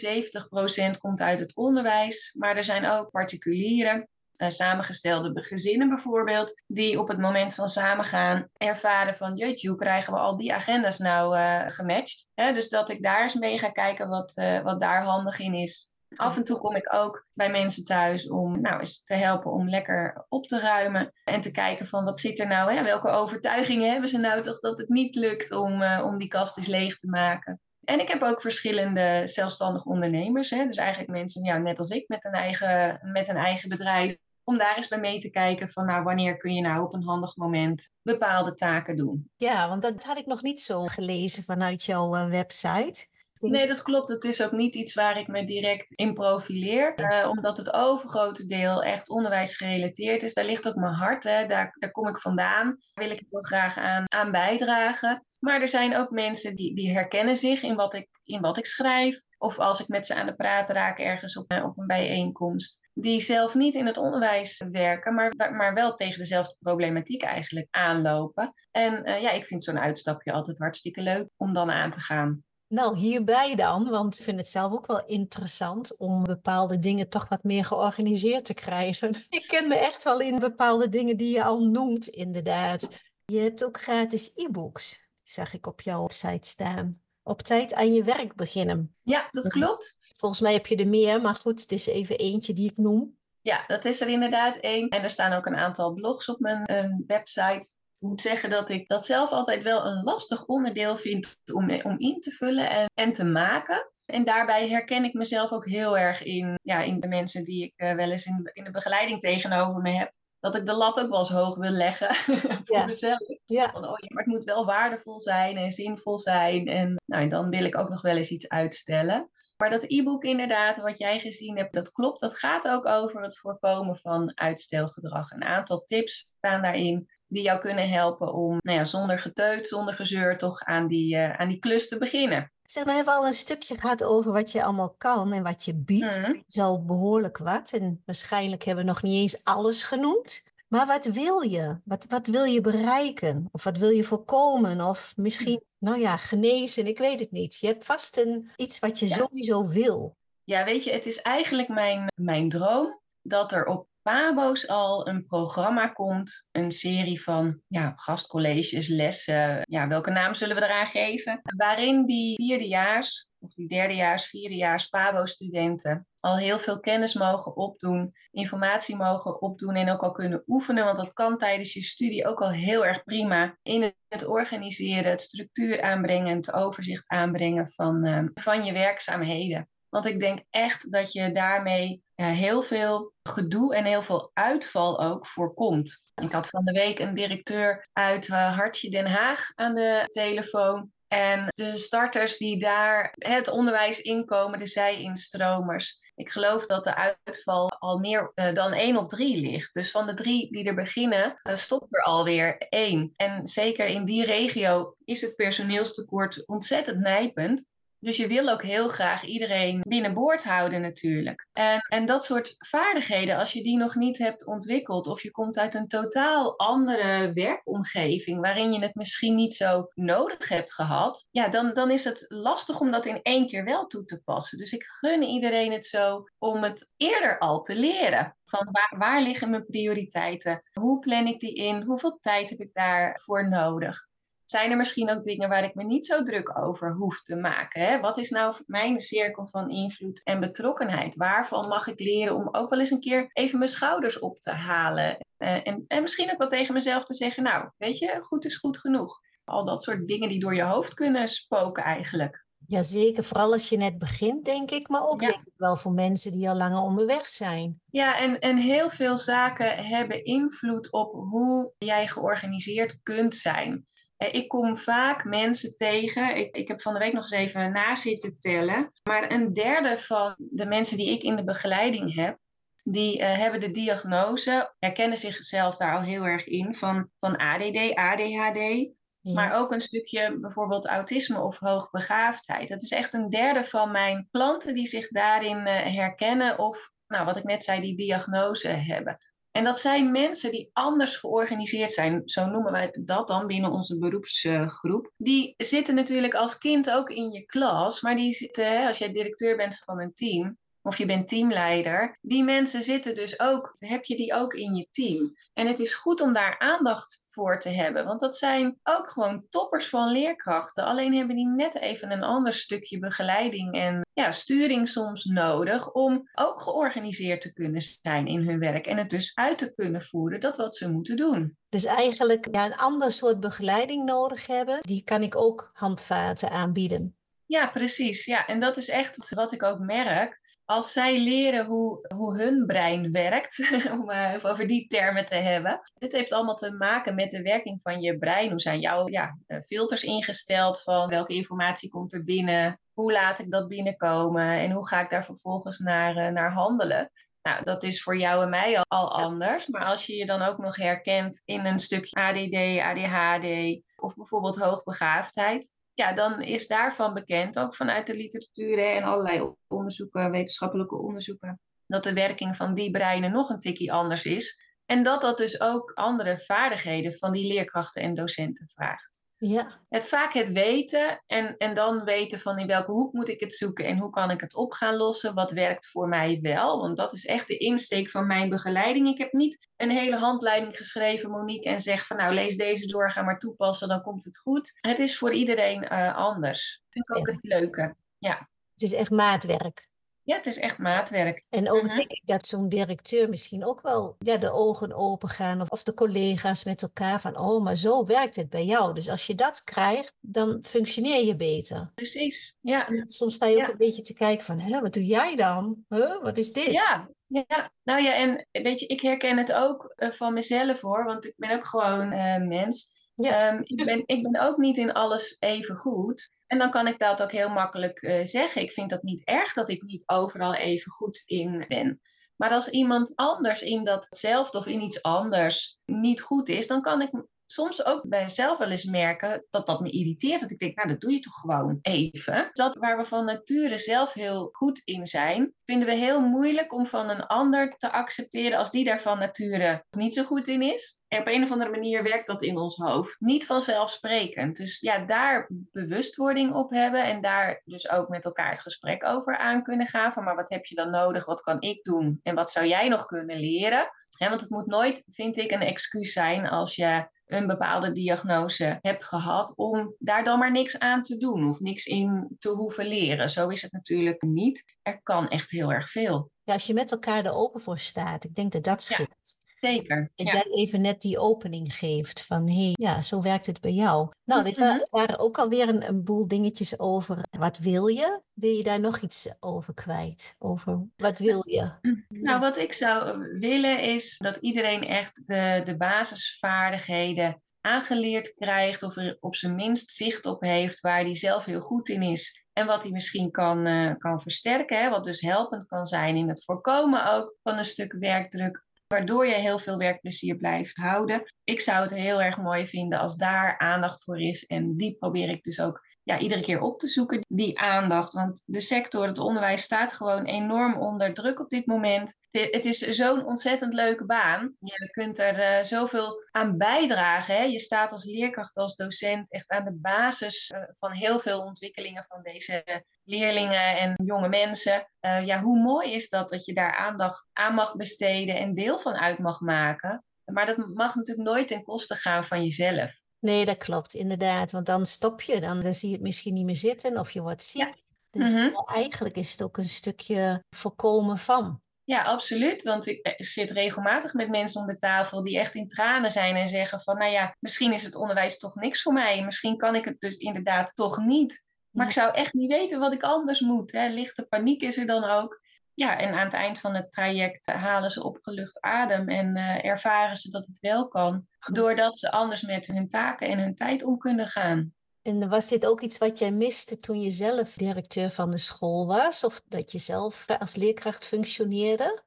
70% 0.95 0.99
komt 0.99 1.21
uit 1.21 1.39
het 1.39 1.55
onderwijs. 1.55 2.35
Maar 2.37 2.57
er 2.57 2.63
zijn 2.63 2.85
ook 2.85 3.11
particulieren, 3.11 4.07
uh, 4.37 4.49
samengestelde 4.49 5.43
gezinnen 5.43 5.89
bijvoorbeeld, 5.89 6.61
die 6.65 6.99
op 6.99 7.07
het 7.07 7.19
moment 7.19 7.53
van 7.53 7.67
samengaan 7.67 8.47
ervaren 8.57 9.15
van, 9.15 9.35
jeetje, 9.35 9.69
hoe 9.69 9.77
krijgen 9.77 10.13
we 10.13 10.19
al 10.19 10.37
die 10.37 10.53
agendas 10.53 10.97
nou 10.97 11.37
gematcht? 11.69 12.29
Hè, 12.33 12.53
dus 12.53 12.69
dat 12.69 12.89
ik 12.89 13.03
daar 13.03 13.21
eens 13.21 13.35
mee 13.35 13.59
ga 13.59 13.69
kijken 13.69 14.09
wat, 14.09 14.33
wat 14.63 14.79
daar 14.79 15.03
handig 15.03 15.39
in 15.39 15.53
is. 15.53 15.89
Af 16.15 16.35
en 16.35 16.43
toe 16.43 16.57
kom 16.57 16.75
ik 16.75 16.93
ook 16.93 17.25
bij 17.33 17.51
mensen 17.51 17.83
thuis 17.83 18.29
om 18.29 18.61
nou, 18.61 18.79
eens 18.79 19.03
te 19.03 19.13
helpen 19.13 19.51
om 19.51 19.69
lekker 19.69 20.25
op 20.29 20.47
te 20.47 20.59
ruimen. 20.59 21.13
En 21.23 21.41
te 21.41 21.51
kijken 21.51 21.87
van 21.87 22.03
wat 22.03 22.19
zit 22.19 22.39
er 22.39 22.47
nou, 22.47 22.73
hè? 22.73 22.83
welke 22.83 23.09
overtuigingen 23.09 23.91
hebben 23.91 24.09
ze 24.09 24.17
nou 24.17 24.41
toch 24.41 24.59
dat 24.59 24.77
het 24.77 24.89
niet 24.89 25.15
lukt 25.15 25.51
om, 25.51 25.81
uh, 25.81 26.03
om 26.05 26.17
die 26.17 26.27
kast 26.27 26.57
eens 26.57 26.67
leeg 26.67 26.97
te 26.97 27.09
maken. 27.09 27.61
En 27.83 27.99
ik 27.99 28.07
heb 28.07 28.23
ook 28.23 28.41
verschillende 28.41 29.21
zelfstandig 29.25 29.83
ondernemers. 29.83 30.49
Hè? 30.49 30.65
Dus 30.65 30.77
eigenlijk 30.77 31.11
mensen, 31.11 31.43
ja, 31.43 31.57
net 31.57 31.77
als 31.77 31.89
ik, 31.89 32.07
met 32.07 32.25
een, 32.25 32.33
eigen, 32.33 32.99
met 33.01 33.27
een 33.27 33.35
eigen 33.35 33.69
bedrijf. 33.69 34.17
Om 34.43 34.57
daar 34.57 34.75
eens 34.75 34.87
bij 34.87 34.99
mee 34.99 35.19
te 35.19 35.29
kijken 35.29 35.69
van 35.69 35.85
nou, 35.85 36.03
wanneer 36.03 36.37
kun 36.37 36.53
je 36.53 36.61
nou 36.61 36.83
op 36.83 36.93
een 36.93 37.03
handig 37.03 37.35
moment 37.35 37.89
bepaalde 38.01 38.53
taken 38.53 38.97
doen. 38.97 39.29
Ja, 39.37 39.69
want 39.69 39.81
dat 39.81 40.03
had 40.03 40.17
ik 40.17 40.25
nog 40.25 40.41
niet 40.41 40.61
zo 40.61 40.85
gelezen 40.85 41.43
vanuit 41.43 41.83
jouw 41.83 42.15
uh, 42.15 42.29
website. 42.29 43.07
Nee, 43.37 43.67
dat 43.67 43.81
klopt. 43.81 44.07
Het 44.07 44.23
is 44.23 44.43
ook 44.43 44.51
niet 44.51 44.75
iets 44.75 44.93
waar 44.93 45.19
ik 45.19 45.27
me 45.27 45.45
direct 45.45 45.91
in 45.91 46.13
profileer. 46.13 46.93
Uh, 46.95 47.29
omdat 47.29 47.57
het 47.57 47.73
overgrote 47.73 48.45
deel 48.45 48.83
echt 48.83 49.09
onderwijs 49.09 49.55
gerelateerd 49.55 50.23
is. 50.23 50.33
Daar 50.33 50.45
ligt 50.45 50.67
ook 50.67 50.75
mijn 50.75 50.93
hart. 50.93 51.23
Hè. 51.23 51.45
Daar, 51.45 51.75
daar 51.79 51.91
kom 51.91 52.07
ik 52.07 52.17
vandaan. 52.17 52.65
Daar 52.65 53.05
wil 53.05 53.15
ik 53.15 53.23
heel 53.29 53.41
graag 53.41 53.77
aan, 53.77 54.03
aan 54.07 54.31
bijdragen. 54.31 55.25
Maar 55.39 55.61
er 55.61 55.67
zijn 55.67 55.97
ook 55.97 56.09
mensen 56.09 56.55
die, 56.55 56.75
die 56.75 56.91
herkennen 56.91 57.35
zich 57.35 57.63
in 57.63 57.75
wat, 57.75 57.93
ik, 57.93 58.09
in 58.23 58.41
wat 58.41 58.57
ik 58.57 58.65
schrijf. 58.65 59.25
Of 59.37 59.59
als 59.59 59.79
ik 59.79 59.87
met 59.87 60.05
ze 60.05 60.15
aan 60.15 60.25
de 60.25 60.35
praat 60.35 60.69
raak 60.69 60.99
ergens 60.99 61.37
op, 61.37 61.51
op 61.63 61.77
een 61.77 61.87
bijeenkomst. 61.87 62.89
Die 62.93 63.21
zelf 63.21 63.55
niet 63.55 63.75
in 63.75 63.85
het 63.85 63.97
onderwijs 63.97 64.63
werken, 64.71 65.13
maar, 65.13 65.33
maar 65.53 65.73
wel 65.73 65.93
tegen 65.93 66.19
dezelfde 66.19 66.55
problematiek 66.59 67.23
eigenlijk 67.23 67.67
aanlopen. 67.71 68.53
En 68.71 69.09
uh, 69.09 69.21
ja, 69.21 69.31
ik 69.31 69.45
vind 69.45 69.63
zo'n 69.63 69.79
uitstapje 69.79 70.31
altijd 70.31 70.57
hartstikke 70.57 71.01
leuk 71.01 71.29
om 71.35 71.53
dan 71.53 71.71
aan 71.71 71.91
te 71.91 71.99
gaan. 71.99 72.43
Nou, 72.69 72.97
hierbij 72.97 73.55
dan, 73.55 73.89
want 73.89 74.17
ik 74.17 74.23
vind 74.23 74.39
het 74.39 74.49
zelf 74.49 74.71
ook 74.71 74.87
wel 74.87 75.05
interessant 75.05 75.97
om 75.97 76.23
bepaalde 76.23 76.77
dingen 76.77 77.09
toch 77.09 77.27
wat 77.27 77.43
meer 77.43 77.65
georganiseerd 77.65 78.45
te 78.45 78.53
krijgen. 78.53 79.09
Ik 79.29 79.47
ken 79.47 79.67
me 79.67 79.75
echt 79.75 80.03
wel 80.03 80.19
in 80.19 80.39
bepaalde 80.39 80.89
dingen 80.89 81.17
die 81.17 81.33
je 81.33 81.43
al 81.43 81.59
noemt, 81.59 82.07
inderdaad. 82.07 83.05
Je 83.25 83.39
hebt 83.39 83.63
ook 83.63 83.81
gratis 83.81 84.31
e-books, 84.35 85.09
zag 85.23 85.53
ik 85.53 85.67
op 85.67 85.81
jouw 85.81 86.01
website 86.01 86.47
staan. 86.47 87.01
Op 87.23 87.41
tijd 87.41 87.73
aan 87.73 87.93
je 87.93 88.03
werk 88.03 88.35
beginnen. 88.35 88.95
Ja, 89.03 89.29
dat 89.31 89.47
klopt. 89.47 89.99
Volgens 90.15 90.41
mij 90.41 90.53
heb 90.53 90.67
je 90.67 90.75
er 90.75 90.87
meer, 90.87 91.21
maar 91.21 91.35
goed, 91.35 91.61
het 91.61 91.71
is 91.71 91.87
even 91.87 92.17
eentje 92.17 92.53
die 92.53 92.69
ik 92.69 92.77
noem. 92.77 93.17
Ja, 93.41 93.63
dat 93.67 93.85
is 93.85 94.01
er 94.01 94.07
inderdaad 94.07 94.55
één. 94.55 94.89
En 94.89 95.03
er 95.03 95.09
staan 95.09 95.33
ook 95.33 95.45
een 95.45 95.55
aantal 95.55 95.93
blogs 95.93 96.29
op 96.29 96.39
mijn 96.39 96.71
uh, 96.71 96.97
website 97.07 97.69
moet 97.99 98.21
zeggen 98.21 98.49
dat 98.49 98.69
ik 98.69 98.87
dat 98.87 99.05
zelf 99.05 99.29
altijd 99.29 99.63
wel 99.63 99.85
een 99.85 100.03
lastig 100.03 100.45
onderdeel 100.45 100.97
vind 100.97 101.37
om, 101.53 101.81
om 101.81 101.97
in 101.97 102.19
te 102.19 102.31
vullen 102.31 102.69
en, 102.69 102.89
en 102.93 103.13
te 103.13 103.25
maken. 103.25 103.91
En 104.05 104.25
daarbij 104.25 104.69
herken 104.69 105.03
ik 105.03 105.13
mezelf 105.13 105.51
ook 105.51 105.65
heel 105.65 105.97
erg 105.97 106.23
in, 106.23 106.59
ja, 106.61 106.81
in 106.81 106.99
de 106.99 107.07
mensen 107.07 107.43
die 107.43 107.63
ik 107.63 107.73
uh, 107.77 107.93
wel 107.93 108.11
eens 108.11 108.25
in, 108.25 108.49
in 108.53 108.63
de 108.63 108.71
begeleiding 108.71 109.19
tegenover 109.19 109.81
me 109.81 109.91
heb. 109.91 110.11
Dat 110.39 110.55
ik 110.55 110.65
de 110.65 110.73
lat 110.73 110.99
ook 110.99 111.09
wel 111.09 111.19
eens 111.19 111.29
hoog 111.29 111.55
wil 111.55 111.71
leggen 111.71 112.15
voor 112.65 112.85
mezelf. 112.85 113.19
Ja. 113.45 113.69
Van, 113.69 113.87
oh, 113.87 113.97
ja, 113.97 114.07
maar 114.13 114.23
het 114.23 114.33
moet 114.33 114.43
wel 114.43 114.65
waardevol 114.65 115.19
zijn 115.19 115.57
en 115.57 115.71
zinvol 115.71 116.19
zijn. 116.19 116.67
En 116.67 117.01
nou, 117.05 117.27
dan 117.27 117.49
wil 117.49 117.63
ik 117.63 117.77
ook 117.77 117.89
nog 117.89 118.01
wel 118.01 118.15
eens 118.15 118.29
iets 118.29 118.49
uitstellen. 118.49 119.29
Maar 119.57 119.69
dat 119.69 119.85
e-book 119.87 120.23
inderdaad, 120.23 120.77
wat 120.77 120.97
jij 120.97 121.19
gezien 121.19 121.57
hebt, 121.57 121.73
dat 121.73 121.91
klopt. 121.91 122.21
Dat 122.21 122.37
gaat 122.37 122.67
ook 122.67 122.85
over 122.85 123.21
het 123.21 123.37
voorkomen 123.37 123.97
van 123.97 124.31
uitstelgedrag. 124.35 125.31
Een 125.31 125.43
aantal 125.43 125.83
tips 125.85 126.29
staan 126.37 126.61
daarin 126.61 127.09
die 127.27 127.43
jou 127.43 127.59
kunnen 127.59 127.89
helpen 127.89 128.33
om 128.33 128.57
nou 128.61 128.77
ja, 128.77 128.85
zonder 128.85 129.19
geteut, 129.19 129.67
zonder 129.67 129.93
gezeur 129.93 130.37
toch 130.37 130.61
aan 130.61 130.87
die, 130.87 131.15
uh, 131.15 131.39
aan 131.39 131.47
die 131.47 131.59
klus 131.59 131.87
te 131.87 131.97
beginnen. 131.97 132.51
Zeg, 132.63 132.83
dan 132.83 132.95
hebben 132.95 133.13
we 133.13 133.19
al 133.19 133.27
een 133.27 133.33
stukje 133.33 133.79
gehad 133.79 134.03
over 134.03 134.31
wat 134.31 134.51
je 134.51 134.63
allemaal 134.63 134.95
kan 134.97 135.33
en 135.33 135.43
wat 135.43 135.65
je 135.65 135.75
biedt. 135.75 136.21
Mm 136.21 136.43
is 136.47 136.59
al 136.59 136.85
behoorlijk 136.85 137.37
wat 137.37 137.71
en 137.71 138.01
waarschijnlijk 138.05 138.63
hebben 138.63 138.85
we 138.85 138.89
nog 138.89 139.01
niet 139.01 139.21
eens 139.21 139.43
alles 139.43 139.83
genoemd. 139.83 140.43
Maar 140.67 140.85
wat 140.85 141.05
wil 141.05 141.41
je? 141.41 141.79
Wat, 141.83 142.05
wat 142.09 142.27
wil 142.27 142.43
je 142.43 142.61
bereiken? 142.61 143.49
Of 143.51 143.63
wat 143.63 143.77
wil 143.77 143.89
je 143.89 144.03
voorkomen? 144.03 144.81
Of 144.81 145.13
misschien, 145.17 145.63
nou 145.77 145.99
ja, 145.99 146.17
genezen, 146.17 146.87
ik 146.87 146.97
weet 146.97 147.19
het 147.19 147.31
niet. 147.31 147.57
Je 147.59 147.67
hebt 147.67 147.85
vast 147.85 148.17
een, 148.17 148.49
iets 148.55 148.79
wat 148.79 148.99
je 148.99 149.07
sowieso 149.07 149.67
wil. 149.67 150.17
Ja, 150.43 150.65
weet 150.65 150.83
je, 150.83 150.91
het 150.91 151.05
is 151.05 151.21
eigenlijk 151.21 151.67
mijn, 151.67 152.07
mijn 152.15 152.49
droom 152.49 152.99
dat 153.21 153.51
er 153.51 153.65
op 153.65 153.87
Pabo's 154.07 154.67
al 154.67 155.07
een 155.07 155.25
programma 155.25 155.87
komt, 155.87 156.49
een 156.51 156.71
serie 156.71 157.23
van 157.23 157.61
ja, 157.67 157.91
gastcolleges, 157.95 158.87
lessen, 158.87 159.61
ja, 159.69 159.87
welke 159.87 160.11
naam 160.11 160.33
zullen 160.33 160.55
we 160.55 160.63
eraan 160.63 160.87
geven? 160.87 161.41
Waarin 161.43 162.05
die 162.05 162.35
vierdejaars 162.35 163.29
of 163.39 163.53
die 163.53 163.67
derdejaars, 163.67 164.25
vierdejaars 164.25 164.87
Pabo-studenten 164.87 166.07
al 166.19 166.37
heel 166.37 166.59
veel 166.59 166.79
kennis 166.79 167.13
mogen 167.13 167.55
opdoen, 167.55 168.13
informatie 168.31 168.95
mogen 168.95 169.41
opdoen 169.41 169.75
en 169.75 169.91
ook 169.91 170.03
al 170.03 170.11
kunnen 170.11 170.43
oefenen, 170.47 170.85
want 170.85 170.97
dat 170.97 171.13
kan 171.13 171.37
tijdens 171.37 171.73
je 171.73 171.83
studie 171.83 172.27
ook 172.27 172.41
al 172.41 172.51
heel 172.51 172.85
erg 172.85 173.03
prima 173.03 173.57
in 173.63 173.93
het 174.07 174.25
organiseren, 174.25 175.11
het 175.11 175.21
structuur 175.21 175.81
aanbrengen, 175.81 176.35
het 176.35 176.53
overzicht 176.53 177.07
aanbrengen 177.07 177.71
van, 177.71 178.05
uh, 178.05 178.23
van 178.33 178.65
je 178.65 178.73
werkzaamheden. 178.73 179.69
Want 179.97 180.09
ik 180.09 180.19
denk 180.19 180.39
echt 180.49 180.91
dat 180.91 181.11
je 181.11 181.31
daarmee 181.31 182.03
heel 182.15 182.61
veel 182.61 183.13
gedoe 183.23 183.75
en 183.75 183.85
heel 183.85 184.01
veel 184.01 184.31
uitval 184.33 184.99
ook 184.99 185.25
voorkomt. 185.25 186.11
Ik 186.21 186.31
had 186.31 186.49
van 186.49 186.65
de 186.65 186.71
week 186.71 186.99
een 186.99 187.13
directeur 187.13 187.87
uit 187.93 188.27
Hartje 188.27 188.89
Den 188.89 189.05
Haag 189.05 189.51
aan 189.55 189.75
de 189.75 190.03
telefoon. 190.07 190.91
En 191.07 191.47
de 191.47 191.77
starters 191.77 192.37
die 192.37 192.59
daar 192.59 193.13
het 193.17 193.47
onderwijs 193.47 194.01
inkomen, 194.01 194.59
de 194.59 194.67
zij-instromers. 194.67 195.99
Ik 196.15 196.29
geloof 196.29 196.65
dat 196.65 196.83
de 196.83 196.95
uitval 196.95 197.71
al 197.71 197.99
meer 197.99 198.31
uh, 198.35 198.53
dan 198.53 198.73
1 198.73 198.97
op 198.97 199.09
3 199.09 199.41
ligt. 199.41 199.73
Dus 199.73 199.91
van 199.91 200.05
de 200.05 200.13
drie 200.13 200.51
die 200.51 200.65
er 200.65 200.75
beginnen, 200.75 201.39
stopt 201.53 201.95
er 201.95 202.03
alweer 202.03 202.57
één. 202.57 203.13
En 203.15 203.47
zeker 203.47 203.87
in 203.87 204.05
die 204.05 204.25
regio 204.25 204.95
is 205.05 205.21
het 205.21 205.35
personeelstekort 205.35 206.47
ontzettend 206.47 206.99
nijpend. 206.99 207.69
Dus 208.07 208.17
je 208.17 208.27
wil 208.27 208.49
ook 208.49 208.63
heel 208.63 208.87
graag 208.87 209.23
iedereen 209.23 209.81
binnenboord 209.87 210.43
houden 210.43 210.81
natuurlijk. 210.81 211.47
En, 211.53 211.79
en 211.87 212.05
dat 212.05 212.25
soort 212.25 212.55
vaardigheden, 212.57 213.37
als 213.37 213.53
je 213.53 213.63
die 213.63 213.77
nog 213.77 213.95
niet 213.95 214.17
hebt 214.17 214.45
ontwikkeld 214.45 215.07
of 215.07 215.21
je 215.21 215.31
komt 215.31 215.57
uit 215.57 215.73
een 215.73 215.87
totaal 215.87 216.57
andere 216.57 217.33
werkomgeving 217.33 218.41
waarin 218.41 218.73
je 218.73 218.79
het 218.79 218.95
misschien 218.95 219.35
niet 219.35 219.55
zo 219.55 219.87
nodig 219.93 220.49
hebt 220.49 220.73
gehad, 220.73 221.27
ja, 221.31 221.47
dan, 221.47 221.73
dan 221.73 221.91
is 221.91 222.03
het 222.03 222.25
lastig 222.27 222.79
om 222.79 222.91
dat 222.91 223.05
in 223.05 223.21
één 223.21 223.47
keer 223.47 223.63
wel 223.63 223.85
toe 223.85 224.05
te 224.05 224.21
passen. 224.23 224.57
Dus 224.57 224.71
ik 224.71 224.83
gun 224.83 225.23
iedereen 225.23 225.71
het 225.71 225.85
zo 225.85 226.23
om 226.37 226.63
het 226.63 226.89
eerder 226.97 227.39
al 227.39 227.61
te 227.61 227.75
leren. 227.75 228.35
Van 228.45 228.69
waar, 228.71 228.95
waar 228.97 229.21
liggen 229.21 229.49
mijn 229.49 229.65
prioriteiten? 229.65 230.61
Hoe 230.73 230.99
plan 230.99 231.27
ik 231.27 231.39
die 231.39 231.55
in? 231.55 231.81
Hoeveel 231.81 232.17
tijd 232.21 232.49
heb 232.49 232.59
ik 232.59 232.73
daarvoor 232.73 233.49
nodig? 233.49 234.07
Zijn 234.49 234.71
er 234.71 234.77
misschien 234.77 235.09
ook 235.09 235.23
dingen 235.23 235.49
waar 235.49 235.63
ik 235.63 235.75
me 235.75 235.83
niet 235.83 236.05
zo 236.05 236.23
druk 236.23 236.59
over 236.59 236.91
hoef 236.91 237.21
te 237.21 237.35
maken? 237.35 237.81
Hè? 237.81 237.99
Wat 237.99 238.17
is 238.17 238.29
nou 238.29 238.55
mijn 238.65 238.99
cirkel 238.99 239.47
van 239.47 239.69
invloed 239.69 240.21
en 240.23 240.39
betrokkenheid? 240.39 241.15
Waarvan 241.15 241.67
mag 241.67 241.87
ik 241.87 241.99
leren 241.99 242.35
om 242.35 242.49
ook 242.51 242.69
wel 242.69 242.79
eens 242.79 242.91
een 242.91 242.99
keer 242.99 243.29
even 243.33 243.57
mijn 243.57 243.71
schouders 243.71 244.19
op 244.19 244.39
te 244.39 244.51
halen? 244.51 245.17
Uh, 245.37 245.67
en, 245.67 245.83
en 245.87 246.01
misschien 246.01 246.31
ook 246.31 246.37
wel 246.37 246.47
tegen 246.47 246.73
mezelf 246.73 247.03
te 247.03 247.13
zeggen, 247.13 247.43
nou, 247.43 247.69
weet 247.77 247.97
je, 247.97 248.19
goed 248.21 248.45
is 248.45 248.57
goed 248.57 248.77
genoeg. 248.77 249.19
Al 249.43 249.65
dat 249.65 249.83
soort 249.83 250.07
dingen 250.07 250.29
die 250.29 250.39
door 250.39 250.55
je 250.55 250.63
hoofd 250.63 250.93
kunnen 250.93 251.27
spoken 251.27 251.83
eigenlijk. 251.83 252.45
Jazeker, 252.67 253.23
vooral 253.23 253.51
als 253.51 253.69
je 253.69 253.77
net 253.77 253.97
begint, 253.97 254.45
denk 254.45 254.71
ik, 254.71 254.87
maar 254.87 255.07
ook 255.07 255.19
denk 255.19 255.45
ik 255.45 255.53
wel 255.55 255.75
voor 255.75 255.91
mensen 255.91 256.31
die 256.31 256.49
al 256.49 256.55
langer 256.55 256.81
onderweg 256.81 257.27
zijn. 257.27 257.81
Ja, 257.89 258.17
en, 258.19 258.39
en 258.39 258.57
heel 258.57 258.89
veel 258.89 259.17
zaken 259.17 259.85
hebben 259.85 260.23
invloed 260.23 260.91
op 260.91 261.11
hoe 261.13 261.73
jij 261.77 262.07
georganiseerd 262.07 262.99
kunt 263.03 263.35
zijn. 263.35 263.85
Eh, 264.17 264.33
ik 264.33 264.47
kom 264.47 264.77
vaak 264.77 265.25
mensen 265.25 265.75
tegen. 265.75 266.37
Ik, 266.37 266.55
ik 266.55 266.67
heb 266.67 266.81
van 266.81 266.93
de 266.93 266.99
week 266.99 267.13
nog 267.13 267.31
eens 267.31 267.31
even 267.31 267.71
na 267.71 267.95
zitten 267.95 268.39
tellen. 268.39 268.91
Maar 269.03 269.31
een 269.31 269.53
derde 269.53 269.97
van 269.97 270.35
de 270.37 270.65
mensen 270.65 270.97
die 270.97 271.11
ik 271.11 271.23
in 271.23 271.35
de 271.35 271.43
begeleiding 271.43 272.15
heb, 272.15 272.37
die 272.83 273.19
uh, 273.19 273.37
hebben 273.37 273.59
de 273.59 273.71
diagnose, 273.71 274.73
herkennen 274.79 275.17
zichzelf 275.17 275.77
daar 275.77 275.95
al 275.95 276.01
heel 276.01 276.23
erg 276.23 276.47
in, 276.47 276.75
van, 276.75 277.09
van 277.17 277.37
ADD, 277.37 277.95
ADHD. 277.95 278.95
Maar 279.21 279.55
ook 279.55 279.71
een 279.71 279.81
stukje 279.81 280.37
bijvoorbeeld 280.39 280.87
autisme 280.87 281.41
of 281.41 281.57
hoogbegaafdheid. 281.57 282.69
Dat 282.69 282.81
is 282.81 282.91
echt 282.91 283.13
een 283.13 283.29
derde 283.29 283.63
van 283.63 283.91
mijn 283.91 284.27
klanten 284.31 284.73
die 284.73 284.87
zich 284.87 285.07
daarin 285.07 285.57
uh, 285.57 285.95
herkennen 285.95 286.59
of, 286.59 286.91
nou, 287.07 287.25
wat 287.25 287.37
ik 287.37 287.43
net 287.43 287.63
zei, 287.63 287.81
die 287.81 287.97
diagnose 287.97 288.67
hebben. 288.67 289.17
En 289.57 289.63
dat 289.63 289.79
zijn 289.79 290.11
mensen 290.11 290.51
die 290.51 290.69
anders 290.73 291.17
georganiseerd 291.17 291.91
zijn, 291.91 292.21
zo 292.25 292.45
noemen 292.45 292.71
wij 292.71 292.95
dat 293.01 293.27
dan 293.27 293.47
binnen 293.47 293.71
onze 293.71 293.97
beroepsgroep. 293.97 295.11
Die 295.15 295.53
zitten 295.57 295.95
natuurlijk 295.95 296.33
als 296.33 296.57
kind 296.57 296.91
ook 296.91 297.09
in 297.09 297.31
je 297.31 297.45
klas, 297.45 298.01
maar 298.01 298.15
die 298.15 298.31
zitten, 298.31 298.87
als 298.87 298.97
jij 298.97 299.11
directeur 299.11 299.55
bent 299.55 299.77
van 299.85 299.99
een 299.99 300.13
team, 300.13 300.57
of 300.81 300.97
je 300.97 301.05
bent 301.05 301.27
teamleider, 301.27 302.17
die 302.21 302.43
mensen 302.43 302.83
zitten 302.83 303.15
dus 303.15 303.39
ook, 303.39 303.71
heb 303.73 304.03
je 304.03 304.15
die 304.15 304.33
ook 304.33 304.53
in 304.53 304.75
je 304.75 304.87
team. 304.91 305.35
En 305.53 305.67
het 305.67 305.79
is 305.79 305.93
goed 305.93 306.21
om 306.21 306.33
daar 306.33 306.59
aandacht 306.59 307.25
voor 307.29 307.59
te 307.59 307.69
hebben, 307.69 308.05
want 308.05 308.19
dat 308.19 308.37
zijn 308.37 308.79
ook 308.83 309.09
gewoon 309.09 309.45
toppers 309.49 309.89
van 309.89 310.11
leerkrachten. 310.11 310.83
Alleen 310.83 311.15
hebben 311.15 311.35
die 311.35 311.47
net 311.47 311.75
even 311.75 312.11
een 312.11 312.23
ander 312.23 312.53
stukje 312.53 312.99
begeleiding 312.99 313.73
en 313.73 314.01
ja, 314.13 314.31
sturing 314.31 314.89
soms 314.89 315.23
nodig 315.23 315.91
om 315.91 316.29
ook 316.33 316.61
georganiseerd 316.61 317.41
te 317.41 317.53
kunnen 317.53 317.81
zijn 318.01 318.27
in 318.27 318.47
hun 318.47 318.59
werk 318.59 318.87
en 318.87 318.97
het 318.97 319.09
dus 319.09 319.31
uit 319.35 319.57
te 319.57 319.73
kunnen 319.73 320.01
voeren 320.01 320.39
dat 320.39 320.57
wat 320.57 320.75
ze 320.75 320.91
moeten 320.91 321.15
doen. 321.15 321.57
Dus 321.69 321.85
eigenlijk 321.85 322.47
ja, 322.51 322.65
een 322.65 322.75
ander 322.75 323.11
soort 323.11 323.39
begeleiding 323.39 324.05
nodig 324.05 324.47
hebben, 324.47 324.77
die 324.81 325.03
kan 325.03 325.21
ik 325.21 325.35
ook 325.35 325.69
handvaten 325.73 326.49
aanbieden. 326.49 327.15
Ja, 327.45 327.67
precies. 327.67 328.25
Ja, 328.25 328.45
en 328.45 328.59
dat 328.59 328.77
is 328.77 328.89
echt 328.89 329.33
wat 329.33 329.51
ik 329.51 329.63
ook 329.63 329.79
merk 329.79 330.41
als 330.67 330.91
zij 330.91 331.19
leren 331.19 331.65
hoe, 331.65 332.07
hoe 332.15 332.37
hun 332.37 332.65
brein 332.65 333.11
werkt, 333.11 333.71
om 333.91 334.09
uh, 334.09 334.33
over 334.41 334.67
die 334.67 334.87
termen 334.87 335.25
te 335.25 335.35
hebben. 335.35 335.81
Dit 335.97 336.11
heeft 336.11 336.33
allemaal 336.33 336.55
te 336.55 336.71
maken 336.71 337.15
met 337.15 337.31
de 337.31 337.41
werking 337.41 337.81
van 337.81 338.01
je 338.01 338.17
brein. 338.17 338.49
Hoe 338.49 338.59
zijn 338.59 338.79
jouw 338.79 339.09
ja, 339.09 339.37
eh, 339.47 339.61
filters 339.61 340.03
ingesteld 340.03 340.83
van 340.83 341.09
welke 341.09 341.33
informatie 341.33 341.89
komt 341.89 342.13
er 342.13 342.23
binnen? 342.23 342.79
Hoe 342.93 343.11
laat 343.11 343.39
ik 343.39 343.51
dat 343.51 343.67
binnenkomen? 343.67 344.47
En 344.47 344.71
hoe 344.71 344.87
ga 344.87 345.01
ik 345.01 345.09
daar 345.09 345.25
vervolgens 345.25 345.79
naar, 345.79 346.17
uh, 346.17 346.27
naar 346.27 346.53
handelen? 346.53 347.11
Nou, 347.41 347.63
dat 347.63 347.83
is 347.83 348.03
voor 348.03 348.17
jou 348.17 348.43
en 348.43 348.49
mij 348.49 348.77
al, 348.77 348.85
al 348.87 349.11
anders. 349.11 349.67
Maar 349.67 349.85
als 349.85 350.05
je 350.05 350.15
je 350.15 350.25
dan 350.25 350.41
ook 350.41 350.57
nog 350.57 350.75
herkent 350.75 351.41
in 351.45 351.65
een 351.65 351.79
stukje 351.79 352.21
ADD, 352.21 352.79
ADHD 352.81 353.81
of 353.95 354.15
bijvoorbeeld 354.15 354.57
hoogbegaafdheid, 354.57 355.73
ja, 355.97 356.13
dan 356.13 356.41
is 356.41 356.67
daarvan 356.67 357.13
bekend, 357.13 357.59
ook 357.59 357.75
vanuit 357.75 358.07
de 358.07 358.15
literatuur 358.15 358.79
en 358.79 359.03
allerlei 359.03 359.53
onderzoeken, 359.67 360.31
wetenschappelijke 360.31 360.95
onderzoeken, 360.95 361.59
dat 361.87 362.03
de 362.03 362.13
werking 362.13 362.55
van 362.55 362.73
die 362.73 362.91
breinen 362.91 363.31
nog 363.31 363.49
een 363.49 363.59
tikkie 363.59 363.93
anders 363.93 364.25
is. 364.25 364.61
En 364.85 365.03
dat 365.03 365.21
dat 365.21 365.37
dus 365.37 365.61
ook 365.61 365.91
andere 365.91 366.37
vaardigheden 366.37 367.13
van 367.13 367.31
die 367.31 367.47
leerkrachten 367.47 368.01
en 368.01 368.13
docenten 368.13 368.67
vraagt. 368.73 369.23
Ja. 369.39 369.79
Het 369.89 370.07
vaak 370.07 370.33
het 370.33 370.51
weten 370.51 371.23
en, 371.27 371.57
en 371.57 371.73
dan 371.73 372.03
weten 372.03 372.39
van 372.39 372.59
in 372.59 372.67
welke 372.67 372.91
hoek 372.91 373.13
moet 373.13 373.29
ik 373.29 373.39
het 373.39 373.53
zoeken 373.53 373.85
en 373.85 373.97
hoe 373.97 374.09
kan 374.09 374.31
ik 374.31 374.41
het 374.41 374.55
op 374.55 374.71
gaan 374.71 374.95
lossen. 374.95 375.33
Wat 375.33 375.51
werkt 375.51 375.89
voor 375.89 376.07
mij 376.07 376.39
wel? 376.41 376.79
Want 376.79 376.97
dat 376.97 377.13
is 377.13 377.25
echt 377.25 377.47
de 377.47 377.57
insteek 377.57 378.09
van 378.09 378.27
mijn 378.27 378.49
begeleiding. 378.49 379.07
Ik 379.07 379.17
heb 379.17 379.31
niet 379.31 379.67
een 379.75 379.89
hele 379.89 380.17
handleiding 380.17 380.77
geschreven, 380.77 381.29
Monique, 381.29 381.69
en 381.69 381.79
zeg 381.79 382.05
van 382.05 382.17
nou 382.17 382.33
lees 382.33 382.55
deze 382.55 382.87
door, 382.87 383.11
ga 383.11 383.21
maar 383.21 383.39
toepassen, 383.39 383.87
dan 383.87 384.01
komt 384.01 384.23
het 384.23 384.37
goed. 384.37 384.71
Het 384.75 384.99
is 384.99 385.17
voor 385.17 385.33
iedereen 385.33 385.83
uh, 385.83 386.15
anders. 386.15 386.81
Dat 386.83 386.91
vind 386.93 387.09
ik 387.09 387.17
ook 387.17 387.35
het 387.35 387.45
leuke. 387.45 387.95
Ja. 388.17 388.49
Het 388.73 388.81
is 388.81 388.93
echt 388.93 389.09
maatwerk. 389.09 389.87
Ja, 390.27 390.35
het 390.35 390.45
is 390.45 390.59
echt 390.59 390.77
maatwerk. 390.77 391.45
En 391.49 391.71
ook 391.71 391.83
denk 391.83 392.11
ik 392.11 392.21
dat 392.25 392.47
zo'n 392.47 392.69
directeur 392.69 393.29
misschien 393.29 393.65
ook 393.65 393.81
wel 393.81 394.15
ja, 394.19 394.37
de 394.37 394.51
ogen 394.51 394.93
open 394.93 395.29
gaan. 395.29 395.61
Of, 395.61 395.69
of 395.69 395.83
de 395.83 395.93
collega's 395.93 396.63
met 396.63 396.81
elkaar 396.81 397.21
van, 397.21 397.37
oh, 397.37 397.63
maar 397.63 397.75
zo 397.75 398.05
werkt 398.05 398.35
het 398.35 398.49
bij 398.49 398.65
jou. 398.65 398.93
Dus 398.93 399.09
als 399.09 399.27
je 399.27 399.35
dat 399.35 399.63
krijgt, 399.63 400.13
dan 400.19 400.59
functioneer 400.61 401.25
je 401.25 401.35
beter. 401.35 401.91
Precies, 401.95 402.57
ja. 402.61 402.77
Soms, 402.77 403.17
soms 403.17 403.33
sta 403.33 403.45
je 403.45 403.57
ook 403.57 403.67
een 403.67 403.77
beetje 403.77 404.01
te 404.01 404.13
kijken 404.13 404.45
van, 404.45 404.59
hè, 404.59 404.81
wat 404.81 404.93
doe 404.93 405.05
jij 405.05 405.35
dan? 405.35 405.85
Huh, 405.89 406.21
wat 406.21 406.37
is 406.37 406.53
dit? 406.53 406.71
Ja, 406.71 407.09
ja, 407.27 407.71
nou 407.83 408.01
ja, 408.01 408.13
en 408.13 408.47
weet 408.51 408.79
je, 408.79 408.87
ik 408.87 409.01
herken 409.01 409.37
het 409.37 409.53
ook 409.53 409.93
uh, 409.97 410.11
van 410.11 410.33
mezelf 410.33 410.81
hoor. 410.81 411.03
Want 411.03 411.25
ik 411.25 411.33
ben 411.35 411.51
ook 411.51 411.65
gewoon 411.65 412.13
uh, 412.13 412.37
mens. 412.37 412.95
Ja. 413.15 413.53
Um, 413.53 413.61
ik, 413.63 413.85
ben, 413.85 414.03
ik 414.05 414.23
ben 414.23 414.41
ook 414.41 414.57
niet 414.57 414.77
in 414.77 414.93
alles 414.93 415.37
even 415.39 415.75
goed. 415.75 416.29
En 416.47 416.57
dan 416.57 416.71
kan 416.71 416.87
ik 416.87 416.99
dat 416.99 417.23
ook 417.23 417.31
heel 417.31 417.49
makkelijk 417.49 418.01
uh, 418.01 418.25
zeggen. 418.25 418.61
Ik 418.61 418.71
vind 418.71 418.89
dat 418.89 419.03
niet 419.03 419.25
erg 419.25 419.53
dat 419.53 419.69
ik 419.69 419.81
niet 419.81 420.03
overal 420.05 420.53
even 420.53 420.91
goed 420.91 421.23
in 421.25 421.65
ben. 421.67 422.01
Maar 422.35 422.51
als 422.51 422.69
iemand 422.69 423.15
anders 423.15 423.61
in 423.61 423.83
datzelfde 423.83 424.57
of 424.57 424.65
in 424.65 424.81
iets 424.81 425.01
anders 425.01 425.77
niet 425.85 426.21
goed 426.21 426.49
is, 426.49 426.67
dan 426.67 426.81
kan 426.81 427.01
ik 427.01 427.09
soms 427.47 427.85
ook 427.85 428.07
bij 428.07 428.23
mezelf 428.23 428.57
wel 428.57 428.69
eens 428.69 428.83
merken 428.83 429.45
dat 429.49 429.65
dat 429.65 429.79
me 429.79 429.89
irriteert. 429.89 430.41
Dat 430.41 430.51
ik 430.51 430.59
denk, 430.59 430.75
nou, 430.75 430.87
dat 430.89 430.99
doe 430.99 431.11
je 431.11 431.19
toch 431.19 431.39
gewoon 431.39 431.79
even. 431.81 432.49
Dat 432.51 432.75
waar 432.75 432.97
we 432.97 433.05
van 433.05 433.25
nature 433.25 433.77
zelf 433.77 434.13
heel 434.13 434.49
goed 434.51 434.81
in 434.85 435.05
zijn, 435.05 435.53
vinden 435.65 435.87
we 435.87 435.95
heel 435.95 436.21
moeilijk 436.21 436.73
om 436.73 436.85
van 436.85 437.09
een 437.09 437.25
ander 437.25 437.77
te 437.77 437.91
accepteren 437.91 438.57
als 438.57 438.71
die 438.71 438.83
daar 438.83 439.01
van 439.01 439.19
nature 439.19 439.85
niet 439.89 440.13
zo 440.13 440.23
goed 440.23 440.47
in 440.47 440.61
is. 440.61 441.01
En 441.07 441.19
op 441.19 441.27
een 441.27 441.43
of 441.43 441.51
andere 441.51 441.69
manier 441.69 442.03
werkt 442.03 442.27
dat 442.27 442.41
in 442.41 442.57
ons 442.57 442.75
hoofd. 442.75 443.19
Niet 443.19 443.45
vanzelfsprekend. 443.45 444.57
Dus 444.57 444.79
ja, 444.79 445.05
daar 445.05 445.49
bewustwording 445.71 446.53
op 446.53 446.71
hebben 446.71 447.03
en 447.03 447.21
daar 447.21 447.61
dus 447.65 447.89
ook 447.89 448.07
met 448.07 448.25
elkaar 448.25 448.49
het 448.49 448.59
gesprek 448.59 449.05
over 449.05 449.37
aan 449.37 449.63
kunnen 449.63 449.87
gaan. 449.87 450.13
Van 450.13 450.23
maar 450.23 450.35
wat 450.35 450.49
heb 450.49 450.65
je 450.65 450.75
dan 450.75 450.89
nodig? 450.89 451.25
Wat 451.25 451.41
kan 451.41 451.61
ik 451.61 451.83
doen? 451.83 452.19
En 452.23 452.35
wat 452.35 452.51
zou 452.51 452.67
jij 452.67 452.87
nog 452.87 453.05
kunnen 453.05 453.39
leren? 453.39 453.89
want 454.17 454.41
het 454.41 454.49
moet 454.49 454.65
nooit, 454.65 455.03
vind 455.07 455.37
ik, 455.37 455.51
een 455.51 455.61
excuus 455.61 456.13
zijn 456.13 456.47
als 456.47 456.75
je 456.75 457.07
een 457.25 457.47
bepaalde 457.47 457.91
diagnose 457.91 458.77
hebt 458.81 459.03
gehad, 459.03 459.55
om 459.55 459.95
daar 459.99 460.23
dan 460.23 460.39
maar 460.39 460.51
niks 460.51 460.79
aan 460.79 461.03
te 461.03 461.17
doen 461.17 461.49
of 461.49 461.59
niks 461.59 461.85
in 461.85 462.35
te 462.39 462.49
hoeven 462.49 462.87
leren. 462.87 463.29
Zo 463.29 463.47
is 463.47 463.61
het 463.61 463.71
natuurlijk 463.71 464.21
niet. 464.21 464.63
Er 464.81 465.01
kan 465.03 465.27
echt 465.27 465.51
heel 465.51 465.71
erg 465.71 465.89
veel. 465.89 466.31
Ja, 466.43 466.53
als 466.53 466.67
je 466.67 466.73
met 466.73 466.91
elkaar 466.91 467.25
er 467.25 467.33
open 467.33 467.61
voor 467.61 467.79
staat, 467.79 468.23
ik 468.23 468.35
denk 468.35 468.51
dat 468.51 468.63
dat 468.63 468.81
scheelt. 468.81 469.07
Ja. 469.21 469.46
Zeker. 469.71 470.11
Dat 470.15 470.27
ja. 470.27 470.33
jij 470.33 470.45
even 470.51 470.81
net 470.81 471.01
die 471.01 471.19
opening 471.19 471.73
geeft 471.75 472.25
van 472.25 472.49
hé, 472.49 472.63
hey, 472.63 472.73
ja, 472.73 473.01
zo 473.01 473.21
werkt 473.21 473.45
het 473.45 473.61
bij 473.61 473.71
jou. 473.71 474.09
Nou, 474.23 474.43
dit 474.43 474.57
Mhm. 474.57 474.77
waren 474.89 475.19
ook 475.19 475.37
alweer 475.37 475.69
een, 475.69 475.87
een 475.87 476.03
boel 476.03 476.27
dingetjes 476.27 476.79
over 476.79 477.25
wat 477.29 477.57
wil 477.57 477.87
je? 477.87 478.21
Wil 478.33 478.51
je 478.55 478.63
daar 478.63 478.79
nog 478.79 478.99
iets 479.01 479.35
over 479.39 479.73
kwijt? 479.73 480.35
Over 480.39 480.87
wat 480.95 481.17
wil 481.17 481.41
je? 481.45 481.71
Nou, 482.07 482.39
wat 482.39 482.57
ik 482.57 482.73
zou 482.73 483.17
willen 483.39 483.81
is 483.83 484.17
dat 484.17 484.37
iedereen 484.37 484.83
echt 484.83 485.27
de, 485.27 485.61
de 485.65 485.77
basisvaardigheden 485.77 487.41
aangeleerd 487.61 488.33
krijgt 488.33 488.83
of 488.83 488.95
er 488.95 489.17
op 489.19 489.35
zijn 489.35 489.55
minst 489.55 489.91
zicht 489.91 490.25
op 490.25 490.41
heeft 490.41 490.79
waar 490.79 491.01
hij 491.01 491.15
zelf 491.15 491.45
heel 491.45 491.61
goed 491.61 491.89
in 491.89 492.01
is. 492.01 492.45
En 492.53 492.65
wat 492.65 492.83
hij 492.83 492.91
misschien 492.91 493.31
kan, 493.31 493.65
eh, 493.65 493.95
kan 493.97 494.21
versterken, 494.21 494.81
hè, 494.81 494.89
wat 494.89 495.03
dus 495.03 495.21
helpend 495.21 495.65
kan 495.65 495.85
zijn 495.85 496.15
in 496.15 496.29
het 496.29 496.43
voorkomen 496.45 497.13
ook 497.13 497.37
van 497.43 497.57
een 497.57 497.65
stuk 497.65 497.95
werkdruk, 497.99 498.65
waardoor 498.87 499.25
je 499.27 499.33
heel 499.33 499.59
veel 499.59 499.77
werkplezier 499.77 500.35
blijft 500.35 500.75
houden. 500.75 501.33
Ik 501.43 501.61
zou 501.61 501.81
het 501.81 501.93
heel 501.93 502.21
erg 502.21 502.37
mooi 502.37 502.67
vinden 502.67 502.99
als 502.99 503.15
daar 503.15 503.57
aandacht 503.57 504.03
voor 504.03 504.21
is 504.21 504.45
en 504.45 504.77
die 504.77 504.95
probeer 504.97 505.29
ik 505.29 505.43
dus 505.43 505.59
ook 505.59 505.85
ja, 506.07 506.19
iedere 506.19 506.41
keer 506.41 506.59
op 506.59 506.79
te 506.79 506.87
zoeken, 506.87 507.25
die 507.27 507.59
aandacht. 507.59 508.13
Want 508.13 508.43
de 508.45 508.61
sector, 508.61 509.07
het 509.07 509.19
onderwijs, 509.19 509.61
staat 509.61 509.93
gewoon 509.93 510.25
enorm 510.25 510.77
onder 510.77 511.13
druk 511.13 511.39
op 511.39 511.49
dit 511.49 511.65
moment. 511.65 512.15
Het 512.31 512.65
is 512.65 512.79
zo'n 512.79 513.25
ontzettend 513.25 513.73
leuke 513.73 514.05
baan. 514.05 514.55
Je 514.59 514.89
kunt 514.91 515.19
er 515.19 515.39
uh, 515.39 515.63
zoveel 515.63 516.27
aan 516.31 516.57
bijdragen. 516.57 517.35
Hè? 517.35 517.43
Je 517.43 517.59
staat 517.59 517.91
als 517.91 518.03
leerkracht, 518.03 518.57
als 518.57 518.75
docent 518.75 519.31
echt 519.31 519.49
aan 519.49 519.63
de 519.63 519.73
basis 519.73 520.51
uh, 520.55 520.63
van 520.69 520.91
heel 520.91 521.19
veel 521.19 521.41
ontwikkelingen 521.41 522.05
van 522.07 522.21
deze 522.21 522.83
leerlingen 523.03 523.77
en 523.77 523.93
jonge 524.05 524.29
mensen. 524.29 524.87
Uh, 525.01 525.25
ja, 525.25 525.41
hoe 525.41 525.61
mooi 525.61 525.93
is 525.93 526.09
dat 526.09 526.29
dat 526.29 526.45
je 526.45 526.53
daar 526.53 526.75
aandacht 526.75 527.25
aan 527.33 527.53
mag 527.53 527.75
besteden 527.75 528.35
en 528.35 528.53
deel 528.53 528.79
van 528.79 528.93
uit 528.93 529.19
mag 529.19 529.39
maken. 529.39 530.03
Maar 530.25 530.45
dat 530.45 530.57
mag 530.57 530.95
natuurlijk 530.95 531.27
nooit 531.27 531.47
ten 531.47 531.63
koste 531.63 531.95
gaan 531.95 532.23
van 532.23 532.43
jezelf. 532.43 533.05
Nee, 533.19 533.45
dat 533.45 533.57
klopt, 533.57 533.93
inderdaad. 533.93 534.51
Want 534.51 534.65
dan 534.65 534.85
stop 534.85 535.21
je, 535.21 535.39
dan, 535.39 535.59
dan 535.59 535.73
zie 535.73 535.89
je 535.89 535.95
het 535.95 536.03
misschien 536.03 536.33
niet 536.33 536.45
meer 536.45 536.55
zitten 536.55 536.97
of 536.99 537.11
je 537.11 537.21
wordt 537.21 537.43
ziek. 537.43 537.61
Ja. 537.61 537.71
Dus 538.09 538.33
Mhm. 538.33 538.49
eigenlijk 538.73 539.15
is 539.15 539.31
het 539.31 539.43
ook 539.43 539.57
een 539.57 539.69
stukje 539.69 540.43
voorkomen 540.55 541.17
van. 541.17 541.61
Ja, 541.83 542.03
absoluut. 542.03 542.63
Want 542.63 542.87
ik 542.87 543.05
eh, 543.05 543.13
zit 543.17 543.51
regelmatig 543.51 544.13
met 544.13 544.29
mensen 544.29 544.61
om 544.61 544.67
de 544.67 544.77
tafel 544.77 545.23
die 545.23 545.39
echt 545.39 545.55
in 545.55 545.67
tranen 545.67 546.11
zijn 546.11 546.35
en 546.35 546.47
zeggen 546.47 546.79
van, 546.81 546.97
nou 546.97 547.11
ja, 547.11 547.35
misschien 547.39 547.73
is 547.73 547.83
het 547.83 547.95
onderwijs 547.95 548.37
toch 548.39 548.55
niks 548.55 548.81
voor 548.81 548.93
mij. 548.93 549.23
Misschien 549.25 549.57
kan 549.57 549.75
ik 549.75 549.85
het 549.85 549.99
dus 549.99 550.17
inderdaad 550.17 550.75
toch 550.75 550.97
niet. 551.05 551.43
Maar 551.69 551.83
Ja. 551.85 551.91
ik 551.91 551.97
zou 551.97 552.13
echt 552.13 552.33
niet 552.33 552.51
weten 552.51 552.79
wat 552.79 552.93
ik 552.93 553.03
anders 553.03 553.39
moet. 553.39 553.71
Hè. 553.71 553.87
Lichte 553.87 554.25
paniek 554.25 554.61
is 554.61 554.77
er 554.77 554.85
dan 554.85 555.03
ook. 555.03 555.41
Ja, 555.77 555.97
en 555.97 556.13
aan 556.13 556.25
het 556.25 556.33
eind 556.33 556.59
van 556.59 556.75
het 556.75 556.91
traject 556.91 557.45
halen 557.47 557.89
ze 557.89 558.03
opgelucht 558.03 558.61
adem 558.61 559.09
en 559.09 559.35
eh, 559.35 559.65
ervaren 559.65 560.17
ze 560.17 560.29
dat 560.29 560.47
het 560.47 560.59
wel 560.59 560.87
kan. 560.87 561.27
Doordat 561.51 561.99
ze 561.99 562.11
anders 562.11 562.41
met 562.41 562.67
hun 562.67 562.87
taken 562.87 563.27
en 563.27 563.39
hun 563.39 563.55
tijd 563.55 563.83
om 563.83 563.97
kunnen 563.97 564.27
gaan. 564.27 564.73
En 565.01 565.29
was 565.29 565.47
dit 565.47 565.65
ook 565.65 565.81
iets 565.81 565.97
wat 565.97 566.19
jij 566.19 566.31
miste 566.31 566.79
toen 566.79 567.01
je 567.01 567.09
zelf 567.09 567.53
directeur 567.53 568.09
van 568.09 568.31
de 568.31 568.37
school 568.37 568.87
was? 568.87 569.23
Of 569.23 569.41
dat 569.47 569.71
je 569.71 569.79
zelf 569.79 570.25
als 570.39 570.55
leerkracht 570.55 571.07
functioneerde? 571.07 572.03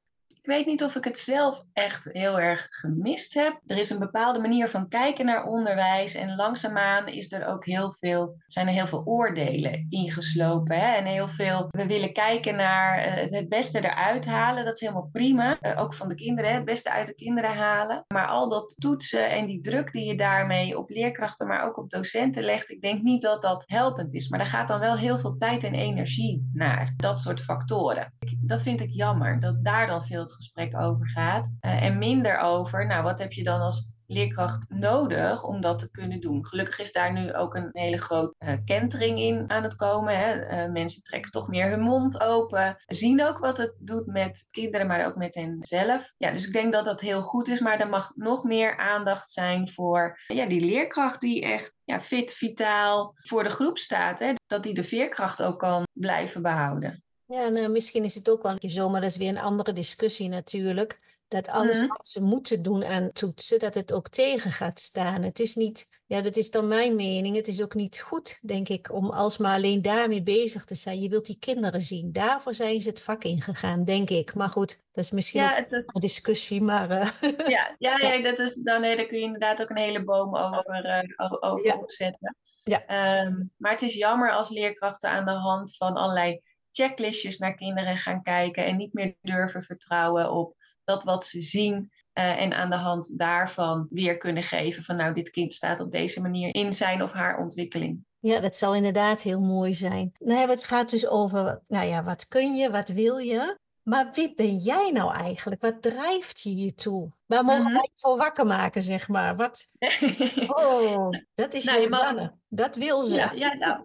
Weet 0.51 0.67
niet 0.67 0.85
of 0.85 0.97
ik 0.97 1.05
het 1.05 1.19
zelf 1.19 1.63
echt 1.73 2.09
heel 2.13 2.41
erg 2.41 2.67
gemist 2.71 3.35
heb. 3.35 3.61
Er 3.67 3.79
is 3.79 3.91
een 3.91 3.99
bepaalde 3.99 4.41
manier 4.41 4.69
van 4.69 4.89
kijken 4.89 5.27
naar 5.27 5.47
onderwijs. 5.47 6.15
En 6.15 6.37
langzaamaan 6.37 7.09
is 7.09 7.33
er 7.33 7.47
ook 7.47 7.65
heel 7.65 7.93
veel, 7.93 8.37
zijn 8.47 8.67
er 8.67 8.73
heel 8.73 8.87
veel 8.87 9.05
oordelen 9.05 9.87
ingeslopen. 9.89 10.77
Hè? 10.81 10.95
En 10.95 11.05
heel 11.05 11.29
veel, 11.29 11.67
we 11.71 11.87
willen 11.87 12.13
kijken 12.13 12.57
naar 12.57 13.07
uh, 13.07 13.31
het 13.31 13.49
beste 13.49 13.79
eruit 13.79 14.27
halen. 14.27 14.65
Dat 14.65 14.75
is 14.75 14.81
helemaal 14.81 15.09
prima. 15.13 15.59
Uh, 15.61 15.81
ook 15.81 15.95
van 15.95 16.09
de 16.09 16.15
kinderen, 16.15 16.55
het 16.55 16.65
beste 16.65 16.91
uit 16.91 17.07
de 17.07 17.15
kinderen 17.15 17.55
halen. 17.55 18.05
Maar 18.15 18.27
al 18.27 18.49
dat 18.49 18.77
toetsen 18.79 19.31
en 19.31 19.47
die 19.47 19.61
druk 19.61 19.93
die 19.93 20.05
je 20.05 20.17
daarmee 20.17 20.79
op 20.79 20.91
leerkrachten, 20.91 21.47
maar 21.47 21.67
ook 21.67 21.79
op 21.79 21.91
docenten 21.91 22.43
legt. 22.43 22.71
Ik 22.71 22.81
denk 22.81 23.03
niet 23.03 23.23
dat 23.23 23.43
dat 23.43 23.65
helpend 23.67 24.15
is. 24.15 24.29
Maar 24.29 24.39
daar 24.39 24.49
gaat 24.49 24.69
dan 24.69 24.81
wel 24.81 24.97
heel 24.97 25.19
veel 25.19 25.37
tijd 25.37 25.65
en 25.65 25.75
energie 25.75 26.51
naar. 26.53 26.93
Dat 26.97 27.21
soort 27.21 27.41
factoren. 27.41 28.13
Dat 28.41 28.63
vind 28.63 28.81
ik 28.81 28.91
jammer. 28.91 29.41
Dat 29.41 29.65
daar 29.65 29.87
dan 29.87 30.03
veel 30.03 30.27
gesprek 30.41 30.77
over 30.81 31.11
gaat. 31.11 31.57
Uh, 31.61 31.83
en 31.83 31.99
minder 31.99 32.39
over, 32.39 32.87
nou, 32.87 33.03
wat 33.03 33.19
heb 33.19 33.33
je 33.33 33.45
dan 33.45 33.61
als 33.61 33.93
leerkracht 34.07 34.67
nodig 34.69 35.45
om 35.45 35.61
dat 35.61 35.79
te 35.79 35.91
kunnen 35.91 36.21
doen? 36.21 36.47
Gelukkig 36.47 36.79
is 36.79 36.93
daar 36.93 37.13
nu 37.13 37.35
ook 37.35 37.55
een 37.55 37.69
hele 37.73 37.99
grote 37.99 38.35
uh, 38.39 38.53
kentering 38.65 39.19
in 39.19 39.51
aan 39.51 39.63
het 39.63 39.77
komen. 39.77 40.19
Hè? 40.19 40.65
Uh, 40.65 40.73
mensen 40.73 41.03
trekken 41.03 41.31
toch 41.31 41.49
meer 41.49 41.71
hun 41.71 41.81
mond 41.81 42.21
open, 42.21 42.77
zien 42.87 43.25
ook 43.25 43.39
wat 43.39 43.59
het 43.59 43.75
doet 43.79 44.07
met 44.07 44.49
kinderen, 44.51 44.87
maar 44.87 45.07
ook 45.07 45.17
met 45.17 45.35
hen 45.35 45.57
zelf. 45.61 46.13
Ja, 46.17 46.31
dus 46.31 46.47
ik 46.47 46.53
denk 46.53 46.73
dat 46.73 46.85
dat 46.85 47.01
heel 47.01 47.23
goed 47.23 47.49
is, 47.49 47.61
maar 47.61 47.81
er 47.81 47.89
mag 47.89 48.13
nog 48.15 48.45
meer 48.45 48.77
aandacht 48.77 49.31
zijn 49.31 49.69
voor 49.69 50.19
ja, 50.27 50.47
die 50.47 50.61
leerkracht 50.61 51.21
die 51.21 51.43
echt 51.43 51.75
ja, 51.85 52.01
fit, 52.01 52.35
vitaal 52.35 53.15
voor 53.15 53.43
de 53.43 53.51
groep 53.51 53.79
staat. 53.79 54.19
Hè? 54.19 54.33
Dat 54.47 54.63
die 54.63 54.75
de 54.75 54.85
veerkracht 54.85 55.43
ook 55.43 55.59
kan 55.59 55.87
blijven 55.93 56.43
behouden. 56.43 57.03
Ja, 57.31 57.49
nou, 57.49 57.69
misschien 57.69 58.05
is 58.05 58.15
het 58.15 58.31
ook 58.31 58.43
wel 58.43 58.57
zo, 58.61 58.89
maar 58.89 59.01
dat 59.01 59.11
is 59.11 59.17
weer 59.17 59.29
een 59.29 59.39
andere 59.39 59.73
discussie 59.73 60.29
natuurlijk. 60.29 61.19
Dat 61.29 61.49
alles 61.49 61.79
Mhm. 61.79 61.87
wat 61.89 62.07
ze 62.07 62.23
moeten 62.23 62.63
doen 62.63 62.85
aan 62.85 63.13
toetsen, 63.13 63.59
dat 63.59 63.75
het 63.75 63.93
ook 63.93 64.09
tegen 64.09 64.53
gaat 64.53 64.81
staan. 64.81 65.23
Het 65.23 65.39
is 65.41 65.55
niet, 65.55 66.01
ja, 66.07 66.21
dat 66.21 66.37
is 66.37 66.51
dan 66.51 66.69
mijn 66.69 66.95
mening. 66.97 67.37
Het 67.37 67.49
is 67.49 67.63
ook 67.63 67.75
niet 67.75 68.01
goed, 68.01 68.39
denk 68.47 68.69
ik, 68.69 68.93
om 68.93 69.11
alsmaar 69.11 69.55
alleen 69.57 69.83
daarmee 69.83 70.23
bezig 70.23 70.65
te 70.65 70.75
zijn. 70.75 71.01
Je 71.01 71.09
wilt 71.09 71.27
die 71.27 71.39
kinderen 71.39 71.81
zien. 71.81 72.13
Daarvoor 72.13 72.55
zijn 72.55 72.81
ze 72.81 72.89
het 72.89 73.01
vak 73.03 73.25
ingegaan, 73.25 73.85
denk 73.85 74.11
ik. 74.11 74.35
Maar 74.35 74.49
goed, 74.49 74.83
dat 74.93 75.05
is 75.05 75.11
misschien 75.11 75.41
Ja, 75.41 75.67
een 75.71 75.85
discussie, 76.01 76.63
maar... 76.63 76.91
eh, 76.91 77.09
ja, 77.57 77.75
ja, 77.79 77.97
Ja. 77.99 78.23
dat 78.23 78.39
is, 78.39 78.63
dan, 78.63 78.81
nee, 78.81 78.97
daar 78.97 79.07
kun 79.07 79.19
je 79.19 79.25
inderdaad 79.25 79.63
ook 79.63 79.71
een 79.71 79.77
hele 79.77 80.05
boom 80.05 80.37
over, 80.37 80.85
eh, 80.85 81.33
over 81.41 81.67
Ja. 81.67 81.75
opzetten. 81.77 82.37
Ja. 82.65 82.87
Ehm, 82.87 83.43
maar 83.57 83.71
het 83.73 83.83
is 83.83 83.95
jammer 83.95 84.33
als 84.33 84.49
leerkrachten 84.49 85.11
aan 85.11 85.25
de 85.25 85.31
hand 85.31 85.77
van 85.77 85.95
allerlei 85.95 86.41
checklistjes 86.73 87.39
naar 87.39 87.55
kinderen 87.55 87.97
gaan 87.97 88.23
kijken 88.23 88.65
en 88.65 88.77
niet 88.77 88.93
meer 88.93 89.15
durven 89.23 89.63
vertrouwen 89.63 90.33
op 90.33 90.55
dat 90.85 91.05
wat 91.05 91.25
ze 91.25 91.43
zien. 91.43 91.91
eh, 92.13 92.41
en 92.41 92.53
aan 92.53 92.71
de 92.71 92.77
hand 92.77 93.19
daarvan 93.19 93.87
weer 93.91 94.17
kunnen 94.17 94.43
geven 94.43 94.83
van 94.83 94.97
nou, 94.97 95.13
dit 95.13 95.31
kind 95.31 95.55
staat 95.55 95.81
op 95.81 95.91
deze 95.91 96.21
manier 96.21 96.55
in 96.55 96.73
zijn 96.73 97.03
of 97.03 97.13
haar 97.13 97.39
ontwikkeling. 97.39 98.05
Ja, 98.19 98.41
dat 98.41 98.57
zou 98.57 98.77
inderdaad 98.77 99.23
heel 99.23 99.41
mooi 99.41 99.75
zijn. 99.75 100.13
Nou 100.19 100.49
het 100.49 100.65
gaat 100.65 100.91
dus 100.91 101.09
over, 101.09 101.61
nou 101.67 101.87
ja, 101.87 102.03
wat 102.03 102.29
kun 102.29 102.55
je, 102.55 102.71
wat 102.71 102.89
wil 102.89 103.17
je? 103.17 103.59
Maar 103.83 104.11
wie 104.15 104.35
ben 104.35 104.57
jij 104.57 104.91
nou 104.91 105.15
eigenlijk? 105.15 105.63
Wat 105.63 105.83
drijft 105.83 106.41
je 106.41 106.57
je 106.57 106.75
toe? 106.75 107.11
Waar 107.27 107.45
mogen 107.45 107.73
wij 107.73 107.89
je 107.93 108.01
voor 108.01 108.17
wakker 108.17 108.47
maken, 108.47 108.83
zeg 108.83 109.09
maar? 109.09 109.37
Wat, 109.37 109.65
oh, 110.59 111.09
dat 111.35 111.55
is 111.55 111.65
Nou, 111.65 111.81
je 111.81 111.89
mag-. 111.89 112.31
Dat 112.49 112.77
wil 112.77 113.01
ze. 113.01 113.17
ja, 113.17 113.33
ja, 113.35 113.55
nou, 113.55 113.85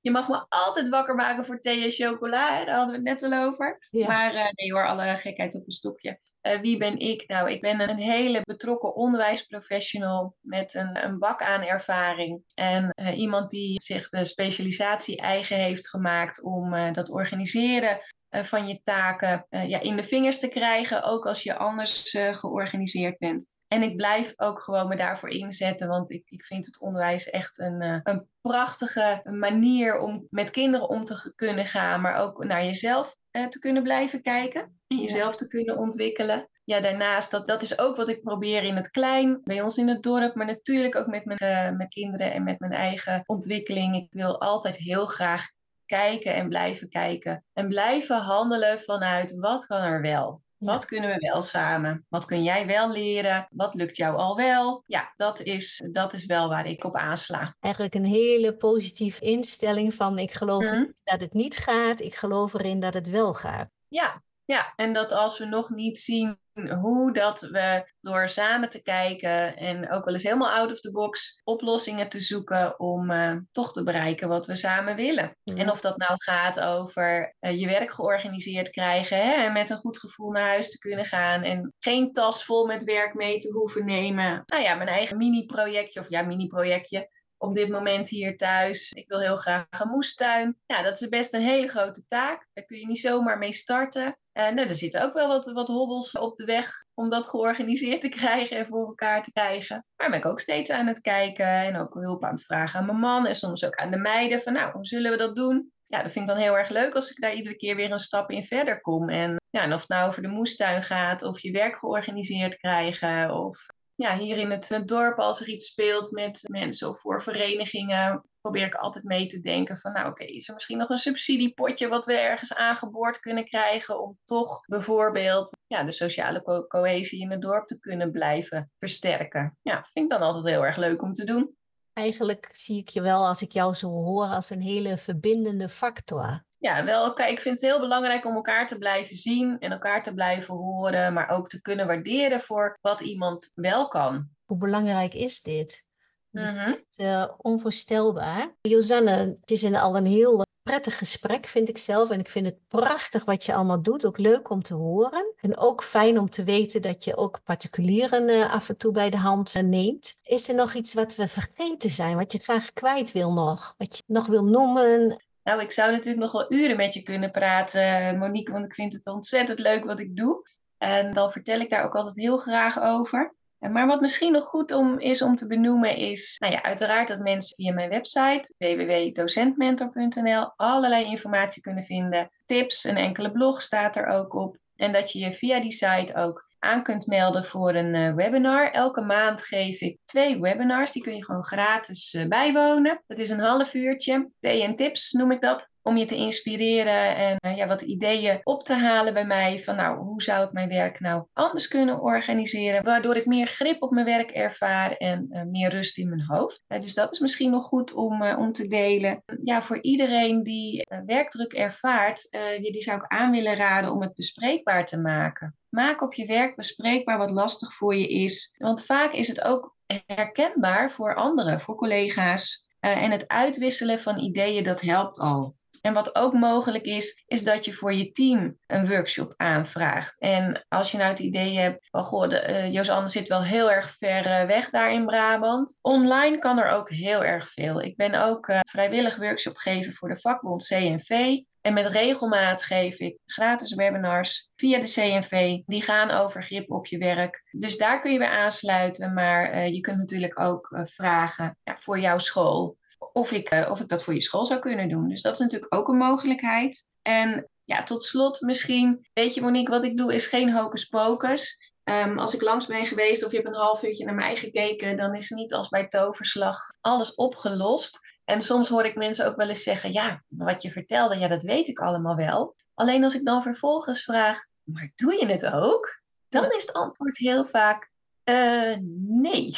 je 0.00 0.10
mag 0.10 0.28
me 0.28 0.46
altijd 0.48 0.88
wakker 0.88 1.14
maken 1.14 1.44
voor 1.44 1.60
thee 1.60 1.84
en 1.84 1.90
chocola, 1.90 2.58
hè, 2.58 2.64
daar 2.64 2.76
hadden 2.76 3.02
we 3.02 3.10
het 3.10 3.20
net 3.20 3.32
al 3.32 3.46
over. 3.46 3.86
Ja. 3.90 4.06
Maar 4.06 4.34
eh, 4.34 4.50
nee 4.52 4.72
hoor, 4.72 4.86
alle 4.86 5.16
gekheid 5.16 5.54
op 5.54 5.66
een 5.66 5.72
stokje. 5.72 6.18
Eh, 6.40 6.60
wie 6.60 6.78
ben 6.78 6.98
ik? 6.98 7.24
Nou, 7.26 7.50
ik 7.50 7.60
ben 7.60 7.80
een 7.80 7.98
hele 7.98 8.40
betrokken 8.44 8.94
onderwijsprofessional 8.94 10.36
met 10.40 10.74
een, 10.74 11.04
een 11.04 11.18
bak 11.18 11.42
aan 11.42 11.62
ervaring. 11.62 12.42
En 12.54 12.90
eh, 12.90 13.18
iemand 13.18 13.50
die 13.50 13.80
zich 13.80 14.08
de 14.08 14.24
specialisatie 14.24 15.16
eigen 15.16 15.56
heeft 15.56 15.88
gemaakt 15.88 16.42
om 16.42 16.92
dat 16.92 17.10
organiseren 17.10 18.00
van 18.30 18.68
je 18.68 18.80
taken 18.82 19.46
ja, 19.48 19.80
in 19.80 19.96
de 19.96 20.02
vingers 20.02 20.40
te 20.40 20.48
krijgen, 20.48 21.02
ook 21.02 21.26
als 21.26 21.42
je 21.42 21.56
anders 21.56 22.16
georganiseerd 22.32 23.18
bent. 23.18 23.54
En 23.74 23.82
ik 23.82 23.96
blijf 23.96 24.32
ook 24.36 24.62
gewoon 24.62 24.88
me 24.88 24.96
daarvoor 24.96 25.28
inzetten, 25.28 25.88
want 25.88 26.10
ik, 26.10 26.22
ik 26.28 26.44
vind 26.44 26.66
het 26.66 26.80
onderwijs 26.80 27.30
echt 27.30 27.58
een, 27.58 27.80
eh, 27.80 28.00
een 28.02 28.26
prachtige 28.40 29.20
manier 29.24 29.98
om 29.98 30.26
met 30.30 30.50
kinderen 30.50 30.88
om 30.88 31.04
te 31.04 31.32
kunnen 31.34 31.66
gaan, 31.66 32.00
maar 32.00 32.16
ook 32.16 32.44
naar 32.44 32.64
jezelf 32.64 33.16
eh, 33.30 33.46
te 33.46 33.58
kunnen 33.58 33.82
blijven 33.82 34.22
kijken 34.22 34.80
en 34.86 35.00
jezelf 35.00 35.36
te 35.36 35.48
kunnen 35.48 35.78
ontwikkelen. 35.78 36.48
Ja, 36.64 36.80
daarnaast, 36.80 37.30
dat, 37.30 37.46
dat 37.46 37.62
is 37.62 37.78
ook 37.78 37.96
wat 37.96 38.08
ik 38.08 38.22
probeer 38.22 38.62
in 38.62 38.76
het 38.76 38.90
klein, 38.90 39.40
bij 39.44 39.62
ons 39.62 39.76
in 39.76 39.88
het 39.88 40.02
dorp, 40.02 40.34
maar 40.34 40.46
natuurlijk 40.46 40.96
ook 40.96 41.06
met 41.06 41.24
mijn, 41.24 41.38
eh, 41.38 41.76
mijn 41.76 41.88
kinderen 41.88 42.32
en 42.32 42.42
met 42.42 42.58
mijn 42.58 42.72
eigen 42.72 43.22
ontwikkeling. 43.26 43.96
Ik 43.96 44.06
wil 44.10 44.40
altijd 44.40 44.76
heel 44.76 45.06
graag 45.06 45.46
kijken 45.86 46.34
en 46.34 46.48
blijven 46.48 46.88
kijken 46.88 47.44
en 47.52 47.68
blijven 47.68 48.16
handelen 48.16 48.78
vanuit 48.78 49.36
wat 49.36 49.66
kan 49.66 49.82
er 49.82 50.00
wel. 50.00 50.43
Wat 50.64 50.84
kunnen 50.84 51.10
we 51.10 51.30
wel 51.32 51.42
samen? 51.42 52.06
Wat 52.08 52.24
kun 52.24 52.42
jij 52.42 52.66
wel 52.66 52.90
leren? 52.90 53.46
Wat 53.50 53.74
lukt 53.74 53.96
jou 53.96 54.16
al 54.16 54.36
wel? 54.36 54.82
Ja, 54.86 55.12
dat 55.16 55.40
is, 55.40 55.82
dat 55.90 56.12
is 56.12 56.24
wel 56.26 56.48
waar 56.48 56.66
ik 56.66 56.84
op 56.84 56.96
aansla. 56.96 57.56
Eigenlijk 57.60 57.94
een 57.94 58.04
hele 58.04 58.56
positieve 58.56 59.20
instelling 59.24 59.94
van 59.94 60.18
ik 60.18 60.32
geloof 60.32 60.62
Mhm. 60.62 60.84
dat 61.04 61.20
het 61.20 61.32
niet 61.32 61.56
gaat, 61.56 62.00
ik 62.00 62.14
geloof 62.14 62.54
erin 62.54 62.80
dat 62.80 62.94
het 62.94 63.10
wel 63.10 63.34
gaat. 63.34 63.68
Ja, 63.88 64.22
Ja, 64.46 64.72
en 64.76 64.92
dat 64.92 65.12
als 65.12 65.38
we 65.38 65.44
nog 65.44 65.70
niet 65.70 65.98
zien 65.98 66.38
hoe 66.80 67.12
dat 67.12 67.40
we 67.40 67.92
door 68.00 68.28
samen 68.28 68.68
te 68.68 68.82
kijken 68.82 69.56
en 69.56 69.92
ook 69.92 70.04
wel 70.04 70.14
eens 70.14 70.22
helemaal 70.22 70.50
out 70.50 70.72
of 70.72 70.80
the 70.80 70.90
box 70.90 71.40
oplossingen 71.44 72.08
te 72.08 72.20
zoeken 72.20 72.80
om 72.80 73.10
uh, 73.10 73.36
toch 73.52 73.72
te 73.72 73.82
bereiken 73.82 74.28
wat 74.28 74.46
we 74.46 74.56
samen 74.56 74.96
willen. 74.96 75.36
En 75.44 75.70
of 75.70 75.80
dat 75.80 75.96
nou 75.96 76.12
gaat 76.16 76.60
over 76.60 77.34
uh, 77.40 77.60
je 77.60 77.66
werk 77.66 77.90
georganiseerd 77.90 78.70
krijgen 78.70 79.16
hè, 79.16 79.44
en 79.44 79.52
met 79.52 79.70
een 79.70 79.76
goed 79.76 79.98
gevoel 79.98 80.30
naar 80.30 80.48
huis 80.48 80.70
te 80.70 80.78
kunnen 80.78 81.04
gaan 81.04 81.42
en 81.42 81.72
geen 81.78 82.12
tas 82.12 82.44
vol 82.44 82.66
met 82.66 82.84
werk 82.84 83.14
mee 83.14 83.38
te 83.38 83.52
hoeven 83.52 83.84
nemen. 83.84 84.42
Nou 84.46 84.62
ja, 84.62 84.74
mijn 84.74 84.88
eigen 84.88 85.16
mini-projectje 85.16 86.00
of 86.00 86.08
ja, 86.08 86.22
mini-projectje 86.22 87.08
op 87.36 87.54
dit 87.54 87.68
moment 87.68 88.08
hier 88.08 88.36
thuis. 88.36 88.90
Ik 88.90 89.08
wil 89.08 89.20
heel 89.20 89.36
graag 89.36 89.66
een 89.70 89.88
moestuin. 89.88 90.56
Ja, 90.66 90.82
dat 90.82 91.00
is 91.00 91.08
best 91.08 91.34
een 91.34 91.42
hele 91.42 91.68
grote 91.68 92.04
taak. 92.06 92.46
Daar 92.52 92.64
kun 92.64 92.78
je 92.78 92.86
niet 92.86 93.00
zomaar 93.00 93.38
mee 93.38 93.52
starten. 93.52 94.18
En 94.34 94.54
nou, 94.54 94.68
er 94.68 94.74
zitten 94.74 95.02
ook 95.02 95.12
wel 95.12 95.28
wat, 95.28 95.52
wat 95.52 95.68
hobbels 95.68 96.18
op 96.18 96.36
de 96.36 96.44
weg 96.44 96.70
om 96.94 97.10
dat 97.10 97.28
georganiseerd 97.28 98.00
te 98.00 98.08
krijgen 98.18 98.56
en 98.56 98.66
voor 98.66 98.86
elkaar 98.86 99.22
te 99.22 99.32
krijgen. 99.32 99.86
Maar 99.96 100.10
ben 100.10 100.18
ik 100.18 100.26
ook 100.26 100.40
steeds 100.40 100.70
aan 100.70 100.86
het 100.86 101.00
kijken 101.00 101.46
en 101.46 101.76
ook 101.76 101.94
hulp 101.94 102.24
aan 102.24 102.34
het 102.34 102.44
vragen 102.44 102.80
aan 102.80 102.86
mijn 102.86 102.98
man 102.98 103.26
en 103.26 103.34
soms 103.34 103.64
ook 103.64 103.74
aan 103.74 103.90
de 103.90 103.96
meiden 103.96 104.42
van 104.42 104.52
nou, 104.52 104.72
hoe 104.72 104.86
zullen 104.86 105.10
we 105.10 105.16
dat 105.16 105.36
doen? 105.36 105.72
Ja, 105.84 106.02
dat 106.02 106.12
vind 106.12 106.28
ik 106.28 106.34
dan 106.34 106.42
heel 106.42 106.58
erg 106.58 106.68
leuk 106.68 106.94
als 106.94 107.10
ik 107.10 107.20
daar 107.20 107.34
iedere 107.34 107.56
keer 107.56 107.76
weer 107.76 107.92
een 107.92 107.98
stap 107.98 108.30
in 108.30 108.44
verder 108.44 108.80
kom. 108.80 109.08
En, 109.08 109.36
ja, 109.50 109.62
en 109.62 109.72
of 109.72 109.80
het 109.80 109.88
nou 109.88 110.08
over 110.08 110.22
de 110.22 110.28
moestuin 110.28 110.82
gaat, 110.82 111.22
of 111.22 111.40
je 111.40 111.50
werk 111.50 111.76
georganiseerd 111.76 112.56
krijgen, 112.56 113.30
of 113.30 113.66
ja, 113.94 114.18
hier 114.18 114.38
in 114.38 114.50
het, 114.50 114.82
dorp, 114.84 115.18
als 115.18 115.40
er 115.40 115.48
iets 115.48 115.66
speelt 115.66 116.10
met 116.10 116.40
mensen 116.42 116.88
of 116.88 117.00
voor 117.00 117.22
verenigingen, 117.22 118.24
probeer 118.40 118.66
ik 118.66 118.74
altijd 118.74 119.04
mee 119.04 119.26
te 119.26 119.40
denken 119.40 119.78
van, 119.78 119.92
nou 119.92 120.10
oké, 120.10 120.24
is 120.24 120.48
er 120.48 120.54
misschien 120.54 120.78
nog 120.78 120.88
een 120.88 120.98
subsidiepotje 120.98 121.88
wat 121.88 122.06
we 122.06 122.12
ergens 122.12 122.54
aangeboord 122.54 123.20
kunnen 123.20 123.44
krijgen 123.44 124.00
om 124.00 124.18
toch 124.24 124.60
bijvoorbeeld 124.66 125.56
ja, 125.66 125.84
de 125.84 125.92
sociale 125.92 126.66
cohesie 126.68 127.20
in 127.20 127.30
het 127.30 127.42
dorp 127.42 127.66
te 127.66 127.80
kunnen 127.80 128.10
blijven 128.10 128.70
versterken. 128.78 129.58
Ja, 129.62 129.86
vind 129.92 130.04
ik 130.04 130.18
dan 130.18 130.28
altijd 130.28 130.44
heel 130.44 130.64
erg 130.64 130.76
leuk 130.76 131.02
om 131.02 131.12
te 131.12 131.24
doen. 131.24 131.56
Eigenlijk 131.92 132.48
zie 132.52 132.78
ik 132.78 132.88
je 132.88 133.00
wel, 133.00 133.26
als 133.26 133.42
ik 133.42 133.52
jou 133.52 133.74
zo 133.74 133.88
hoor, 133.88 134.24
als 134.24 134.50
een 134.50 134.60
hele 134.60 134.96
verbindende 134.96 135.68
factor 135.68 136.44
ja, 136.64 136.84
wel, 136.84 137.12
kijk, 137.12 137.30
ik 137.30 137.40
vind 137.40 137.60
het 137.60 137.70
heel 137.70 137.80
belangrijk 137.80 138.24
om 138.24 138.34
elkaar 138.34 138.66
te 138.66 138.78
blijven 138.78 139.16
zien 139.16 139.58
en 139.58 139.72
elkaar 139.72 140.02
te 140.02 140.14
blijven 140.14 140.54
horen, 140.54 141.12
maar 141.12 141.28
ook 141.28 141.48
te 141.48 141.60
kunnen 141.60 141.86
waarderen 141.86 142.40
voor 142.40 142.78
wat 142.80 143.00
iemand 143.00 143.52
wel 143.54 143.88
kan. 143.88 144.28
Hoe 144.44 144.56
belangrijk 144.56 145.14
is 145.14 145.42
dit? 145.42 145.88
Het 146.30 146.42
is 146.42 146.54
mhm. 146.54 146.70
echt 146.70 146.98
uh, 146.98 147.30
onvoorstelbaar. 147.36 148.54
Josanne, 148.60 149.10
het 149.10 149.50
is 149.50 149.62
in 149.62 149.76
al 149.76 149.96
een 149.96 150.06
heel 150.06 150.42
prettig 150.62 150.98
gesprek, 150.98 151.46
vind 151.46 151.68
ik 151.68 151.78
zelf. 151.78 152.10
En 152.10 152.18
ik 152.18 152.28
vind 152.28 152.46
het 152.46 152.58
prachtig 152.68 153.24
wat 153.24 153.44
je 153.44 153.54
allemaal 153.54 153.82
doet. 153.82 154.04
Ook 154.04 154.18
leuk 154.18 154.50
om 154.50 154.62
te 154.62 154.74
horen. 154.74 155.34
En 155.40 155.56
ook 155.56 155.82
fijn 155.82 156.18
om 156.18 156.30
te 156.30 156.44
weten 156.44 156.82
dat 156.82 157.04
je 157.04 157.16
ook 157.16 157.42
particulieren 157.44 158.28
uh, 158.28 158.54
af 158.54 158.68
en 158.68 158.76
toe 158.76 158.92
bij 158.92 159.10
de 159.10 159.16
hand 159.16 159.54
uh, 159.54 159.62
neemt. 159.62 160.18
Is 160.22 160.48
er 160.48 160.54
nog 160.54 160.74
iets 160.74 160.94
wat 160.94 161.14
we 161.14 161.28
vergeten 161.28 161.90
zijn, 161.90 162.16
wat 162.16 162.32
je 162.32 162.38
graag 162.38 162.72
kwijt 162.72 163.12
wil 163.12 163.32
nog? 163.32 163.74
Wat 163.78 163.96
je 163.96 164.02
nog 164.06 164.26
wil 164.26 164.44
noemen? 164.44 165.24
Nou, 165.44 165.60
ik 165.60 165.72
zou 165.72 165.90
natuurlijk 165.90 166.22
nog 166.22 166.32
wel 166.32 166.52
uren 166.52 166.76
met 166.76 166.94
je 166.94 167.02
kunnen 167.02 167.30
praten, 167.30 168.18
Monique, 168.18 168.52
want 168.52 168.64
ik 168.64 168.74
vind 168.74 168.92
het 168.92 169.06
ontzettend 169.06 169.58
leuk 169.58 169.84
wat 169.84 170.00
ik 170.00 170.16
doe. 170.16 170.48
En 170.78 171.12
dan 171.12 171.32
vertel 171.32 171.60
ik 171.60 171.70
daar 171.70 171.84
ook 171.84 171.94
altijd 171.94 172.16
heel 172.16 172.36
graag 172.36 172.80
over. 172.80 173.34
Maar 173.58 173.86
wat 173.86 174.00
misschien 174.00 174.32
nog 174.32 174.44
goed 174.44 174.72
om, 174.72 174.98
is 174.98 175.22
om 175.22 175.36
te 175.36 175.46
benoemen 175.46 175.96
is, 175.96 176.36
nou 176.38 176.52
ja, 176.52 176.62
uiteraard 176.62 177.08
dat 177.08 177.18
mensen 177.18 177.56
via 177.56 177.72
mijn 177.72 177.88
website 177.88 178.54
www.docentmentor.nl 178.58 180.52
allerlei 180.56 181.04
informatie 181.04 181.62
kunnen 181.62 181.84
vinden. 181.84 182.30
Tips, 182.44 182.84
een 182.84 182.96
enkele 182.96 183.32
blog 183.32 183.62
staat 183.62 183.96
er 183.96 184.06
ook 184.06 184.34
op. 184.34 184.56
En 184.76 184.92
dat 184.92 185.12
je 185.12 185.18
je 185.18 185.32
via 185.32 185.60
die 185.60 185.72
site 185.72 186.14
ook 186.14 186.48
aan 186.64 186.82
kunt 186.82 187.06
melden 187.06 187.44
voor 187.44 187.74
een 187.74 187.94
uh, 187.94 188.14
webinar. 188.14 188.70
Elke 188.70 189.00
maand 189.00 189.42
geef 189.42 189.80
ik 189.80 189.98
twee 190.04 190.40
webinars. 190.40 190.92
Die 190.92 191.02
kun 191.02 191.16
je 191.16 191.24
gewoon 191.24 191.44
gratis 191.44 192.14
uh, 192.14 192.26
bijwonen. 192.26 193.02
Dat 193.06 193.18
is 193.18 193.30
een 193.30 193.40
half 193.40 193.74
uurtje. 193.74 194.30
Thee 194.40 194.62
en 194.62 194.74
tips 194.74 195.12
noem 195.12 195.30
ik 195.30 195.40
dat 195.40 195.72
om 195.82 195.96
je 195.96 196.04
te 196.04 196.16
inspireren 196.16 197.16
en 197.16 197.36
uh, 197.46 197.56
ja, 197.56 197.66
wat 197.66 197.82
ideeën 197.82 198.40
op 198.42 198.64
te 198.64 198.74
halen 198.74 199.14
bij 199.14 199.24
mij. 199.24 199.58
Van 199.58 199.76
nou, 199.76 199.98
hoe 199.98 200.22
zou 200.22 200.46
ik 200.46 200.52
mijn 200.52 200.68
werk 200.68 201.00
nou 201.00 201.24
anders 201.32 201.68
kunnen 201.68 202.00
organiseren? 202.00 202.84
Waardoor 202.84 203.16
ik 203.16 203.26
meer 203.26 203.46
grip 203.46 203.82
op 203.82 203.90
mijn 203.90 204.06
werk 204.06 204.30
ervaar 204.30 204.92
en 204.92 205.48
meer 205.50 205.70
rust 205.70 205.98
in 205.98 206.08
mijn 206.08 206.24
hoofd. 206.26 206.64
Dus 206.68 206.94
dat 206.94 207.12
is 207.12 207.18
misschien 207.18 207.50
nog 207.50 207.64
goed 207.64 207.92
om, 207.92 208.22
om 208.22 208.52
te 208.52 208.66
delen. 208.66 209.22
Ja, 209.44 209.62
voor 209.62 209.82
iedereen 209.82 210.42
die 210.42 210.86
werkdruk 211.06 211.52
ervaart, 211.52 212.28
die 212.60 212.82
zou 212.82 212.96
ik 212.96 213.06
aan 213.06 213.30
willen 213.30 213.56
raden 213.56 213.92
om 213.92 214.02
het 214.02 214.14
bespreekbaar 214.14 214.86
te 214.86 215.00
maken. 215.00 215.56
Maak 215.74 216.02
op 216.02 216.14
je 216.14 216.26
werk 216.26 216.56
bespreekbaar 216.56 217.18
wat 217.18 217.30
lastig 217.30 217.74
voor 217.74 217.94
je 217.96 218.08
is. 218.08 218.54
Want 218.58 218.84
vaak 218.84 219.12
is 219.12 219.28
het 219.28 219.42
ook 219.42 219.76
herkenbaar 220.06 220.90
voor 220.90 221.14
anderen, 221.14 221.60
voor 221.60 221.76
collega's. 221.76 222.66
en 222.80 223.10
het 223.10 223.28
uitwisselen 223.28 224.00
van 224.00 224.18
ideeën, 224.18 224.64
dat 224.64 224.80
helpt 224.80 225.18
al. 225.18 225.56
En 225.84 225.92
wat 225.92 226.14
ook 226.14 226.32
mogelijk 226.32 226.84
is, 226.84 227.22
is 227.26 227.44
dat 227.44 227.64
je 227.64 227.72
voor 227.72 227.92
je 227.94 228.10
team 228.10 228.58
een 228.66 228.88
workshop 228.88 229.34
aanvraagt. 229.36 230.18
En 230.18 230.64
als 230.68 230.90
je 230.90 230.96
nou 230.96 231.10
het 231.10 231.18
idee 231.18 231.58
hebt 231.58 231.88
van, 231.90 232.04
goh, 232.04 232.28
de, 232.28 232.48
uh, 232.48 232.72
Josanne 232.72 233.08
zit 233.08 233.28
wel 233.28 233.42
heel 233.42 233.70
erg 233.70 233.90
ver 233.90 234.26
uh, 234.26 234.46
weg 234.46 234.70
daar 234.70 234.92
in 234.92 235.06
Brabant. 235.06 235.78
Online 235.82 236.38
kan 236.38 236.58
er 236.58 236.70
ook 236.70 236.90
heel 236.90 237.24
erg 237.24 237.50
veel. 237.50 237.82
Ik 237.82 237.96
ben 237.96 238.14
ook 238.14 238.48
uh, 238.48 238.60
vrijwillig 238.68 239.16
workshop 239.16 239.56
geven 239.56 239.92
voor 239.92 240.08
de 240.08 240.20
vakbond 240.20 240.66
CNV. 240.66 241.38
En 241.60 241.74
met 241.74 241.86
regelmaat 241.86 242.62
geef 242.62 242.98
ik 242.98 243.18
gratis 243.26 243.74
webinars 243.74 244.50
via 244.56 244.78
de 244.78 244.92
CNV. 244.92 245.58
Die 245.66 245.82
gaan 245.82 246.10
over 246.10 246.42
grip 246.42 246.70
op 246.70 246.86
je 246.86 246.98
werk. 246.98 247.42
Dus 247.50 247.76
daar 247.76 248.00
kun 248.00 248.12
je 248.12 248.18
bij 248.18 248.28
aansluiten. 248.28 249.14
Maar 249.14 249.68
je 249.68 249.80
kunt 249.80 249.98
natuurlijk 249.98 250.40
ook 250.40 250.82
vragen 250.84 251.58
ja, 251.62 251.76
voor 251.78 251.98
jouw 251.98 252.18
school 252.18 252.76
of 253.12 253.32
ik, 253.32 253.52
uh, 253.52 253.70
of 253.70 253.80
ik 253.80 253.88
dat 253.88 254.04
voor 254.04 254.14
je 254.14 254.22
school 254.22 254.46
zou 254.46 254.60
kunnen 254.60 254.88
doen. 254.88 255.08
Dus 255.08 255.22
dat 255.22 255.32
is 255.32 255.38
natuurlijk 255.38 255.74
ook 255.74 255.88
een 255.88 255.96
mogelijkheid. 255.96 256.86
En 257.02 257.48
ja, 257.64 257.82
tot 257.82 258.02
slot 258.02 258.40
misschien, 258.40 259.06
weet 259.12 259.34
je 259.34 259.40
Monique, 259.40 259.70
wat 259.70 259.84
ik 259.84 259.96
doe 259.96 260.14
is 260.14 260.26
geen 260.26 260.52
hocus 260.52 260.84
pocus. 260.84 261.72
Um, 261.84 262.18
als 262.18 262.34
ik 262.34 262.42
langs 262.42 262.66
ben 262.66 262.86
geweest 262.86 263.24
of 263.24 263.30
je 263.30 263.36
hebt 263.36 263.48
een 263.48 263.54
half 263.54 263.82
uurtje 263.82 264.04
naar 264.04 264.14
mij 264.14 264.36
gekeken, 264.36 264.96
dan 264.96 265.14
is 265.14 265.30
niet 265.30 265.54
als 265.54 265.68
bij 265.68 265.88
toverslag 265.88 266.58
alles 266.80 267.14
opgelost. 267.14 268.00
En 268.24 268.40
soms 268.40 268.68
hoor 268.68 268.84
ik 268.84 268.94
mensen 268.94 269.26
ook 269.26 269.36
wel 269.36 269.48
eens 269.48 269.62
zeggen, 269.62 269.92
ja, 269.92 270.22
wat 270.28 270.62
je 270.62 270.70
vertelde, 270.70 271.18
ja, 271.18 271.28
dat 271.28 271.42
weet 271.42 271.68
ik 271.68 271.78
allemaal 271.78 272.16
wel. 272.16 272.56
Alleen 272.74 273.04
als 273.04 273.14
ik 273.14 273.24
dan 273.24 273.42
vervolgens 273.42 274.02
vraag, 274.04 274.44
maar 274.62 274.92
doe 274.94 275.14
je 275.14 275.26
het 275.26 275.46
ook? 275.46 276.00
Dan 276.28 276.52
is 276.52 276.66
het 276.66 276.72
antwoord 276.72 277.18
heel 277.18 277.46
vaak, 277.46 277.90
uh, 278.24 278.76
nee. 279.06 279.56